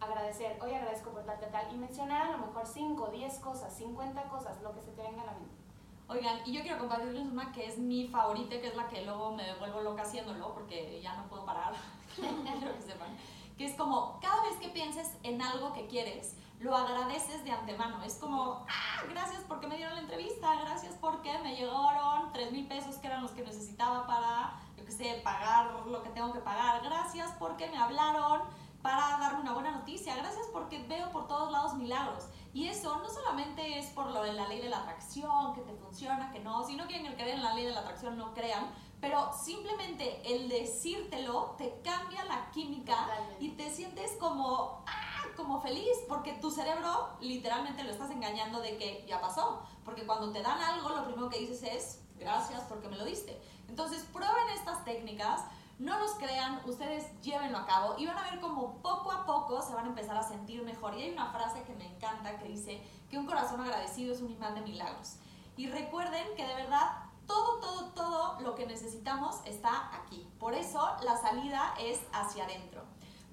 agradecer, 0.00 0.58
hoy 0.60 0.72
agradezco 0.72 1.10
por 1.10 1.22
tal, 1.24 1.38
tal, 1.38 1.50
tal, 1.52 1.72
y 1.72 1.76
mencionar 1.76 2.28
a 2.28 2.30
lo 2.32 2.38
mejor 2.38 2.66
5, 2.66 3.10
10 3.12 3.38
cosas, 3.38 3.72
50 3.76 4.22
cosas, 4.24 4.60
lo 4.62 4.74
que 4.74 4.80
se 4.80 4.90
te 4.92 5.02
venga 5.02 5.22
a 5.22 5.26
la 5.26 5.32
mente. 5.32 5.54
Oigan, 6.08 6.40
y 6.44 6.52
yo 6.52 6.62
quiero 6.62 6.78
compartirles 6.78 7.26
una 7.26 7.52
que 7.52 7.66
es 7.66 7.78
mi 7.78 8.08
favorita, 8.08 8.60
que 8.60 8.68
es 8.68 8.76
la 8.76 8.88
que 8.88 9.04
luego 9.04 9.32
me 9.32 9.54
vuelvo 9.58 9.80
loca 9.82 10.02
haciéndolo 10.02 10.52
porque 10.52 11.00
ya 11.00 11.14
no 11.14 11.28
puedo 11.28 11.44
parar, 11.44 11.74
que 12.16 13.54
que 13.56 13.66
es 13.66 13.76
como 13.76 14.18
cada 14.20 14.42
vez 14.42 14.56
que 14.56 14.70
pienses 14.70 15.16
en 15.22 15.40
algo 15.40 15.72
que 15.72 15.86
quieres, 15.86 16.36
lo 16.64 16.74
agradeces 16.74 17.44
de 17.44 17.50
antemano. 17.50 18.02
Es 18.02 18.14
como, 18.14 18.64
ah, 18.66 19.02
gracias 19.10 19.42
porque 19.46 19.66
me 19.66 19.76
dieron 19.76 19.94
la 19.96 20.00
entrevista, 20.00 20.56
gracias 20.62 20.94
porque 20.98 21.38
me 21.40 21.54
llegaron 21.54 22.32
3 22.32 22.52
mil 22.52 22.66
pesos 22.66 22.96
que 22.96 23.06
eran 23.06 23.20
los 23.20 23.32
que 23.32 23.42
necesitaba 23.42 24.06
para, 24.06 24.58
yo 24.74 24.84
qué 24.86 24.90
sé, 24.90 25.20
pagar 25.22 25.86
lo 25.86 26.02
que 26.02 26.08
tengo 26.08 26.32
que 26.32 26.40
pagar. 26.40 26.82
Gracias 26.82 27.32
porque 27.38 27.70
me 27.70 27.76
hablaron 27.76 28.40
para 28.80 29.18
darme 29.18 29.42
una 29.42 29.52
buena 29.52 29.72
noticia. 29.72 30.16
Gracias 30.16 30.46
porque 30.54 30.82
veo 30.84 31.10
por 31.10 31.28
todos 31.28 31.52
lados 31.52 31.74
milagros. 31.74 32.28
Y 32.54 32.68
eso 32.68 32.96
no 32.96 33.10
solamente 33.10 33.78
es 33.78 33.90
por 33.90 34.06
lo 34.06 34.22
de 34.22 34.32
la 34.32 34.48
ley 34.48 34.62
de 34.62 34.70
la 34.70 34.78
atracción, 34.78 35.52
que 35.52 35.60
te 35.60 35.74
funciona, 35.74 36.32
que 36.32 36.40
no, 36.40 36.64
sino 36.64 36.88
que 36.88 36.96
en 36.96 37.04
el 37.04 37.14
creer 37.14 37.34
en 37.34 37.42
la 37.42 37.52
ley 37.52 37.66
de 37.66 37.72
la 37.72 37.80
atracción 37.80 38.16
no 38.16 38.32
crean, 38.32 38.70
pero 39.02 39.32
simplemente 39.34 40.22
el 40.24 40.48
decírtelo 40.48 41.56
te 41.58 41.82
cambia 41.82 42.24
la 42.24 42.50
química 42.52 42.96
y 43.38 43.50
te 43.50 43.68
sientes 43.70 44.12
como, 44.18 44.82
ah, 44.86 45.03
como 45.36 45.60
feliz, 45.60 45.96
porque 46.08 46.34
tu 46.34 46.50
cerebro 46.50 47.10
literalmente 47.20 47.82
lo 47.84 47.90
estás 47.90 48.10
engañando 48.10 48.60
de 48.60 48.76
que 48.76 49.04
ya 49.08 49.20
pasó. 49.20 49.62
Porque 49.84 50.06
cuando 50.06 50.32
te 50.32 50.42
dan 50.42 50.60
algo, 50.60 50.90
lo 50.90 51.04
primero 51.04 51.28
que 51.28 51.38
dices 51.38 51.62
es, 51.62 52.00
gracias 52.18 52.62
porque 52.68 52.88
me 52.88 52.96
lo 52.96 53.04
diste. 53.04 53.40
Entonces, 53.68 54.04
prueben 54.12 54.48
estas 54.54 54.84
técnicas, 54.84 55.42
no 55.78 55.98
nos 55.98 56.12
crean, 56.12 56.60
ustedes 56.66 57.20
llévenlo 57.20 57.58
a 57.58 57.66
cabo 57.66 57.96
y 57.98 58.06
van 58.06 58.16
a 58.16 58.30
ver 58.30 58.40
como 58.40 58.76
poco 58.82 59.10
a 59.10 59.26
poco 59.26 59.60
se 59.60 59.74
van 59.74 59.86
a 59.86 59.88
empezar 59.88 60.16
a 60.16 60.22
sentir 60.22 60.62
mejor. 60.62 60.96
Y 60.96 61.02
hay 61.02 61.10
una 61.10 61.32
frase 61.32 61.62
que 61.64 61.74
me 61.74 61.86
encanta 61.86 62.38
que 62.38 62.48
dice 62.48 62.82
que 63.10 63.18
un 63.18 63.26
corazón 63.26 63.60
agradecido 63.60 64.14
es 64.14 64.20
un 64.20 64.30
imán 64.30 64.54
de 64.54 64.60
milagros. 64.60 65.16
Y 65.56 65.66
recuerden 65.66 66.34
que 66.36 66.46
de 66.46 66.54
verdad 66.54 67.04
todo, 67.26 67.58
todo, 67.60 67.90
todo 67.90 68.40
lo 68.40 68.54
que 68.54 68.66
necesitamos 68.66 69.36
está 69.44 69.90
aquí. 69.94 70.28
Por 70.38 70.54
eso 70.54 70.96
la 71.02 71.16
salida 71.16 71.74
es 71.80 72.00
hacia 72.12 72.44
adentro. 72.44 72.82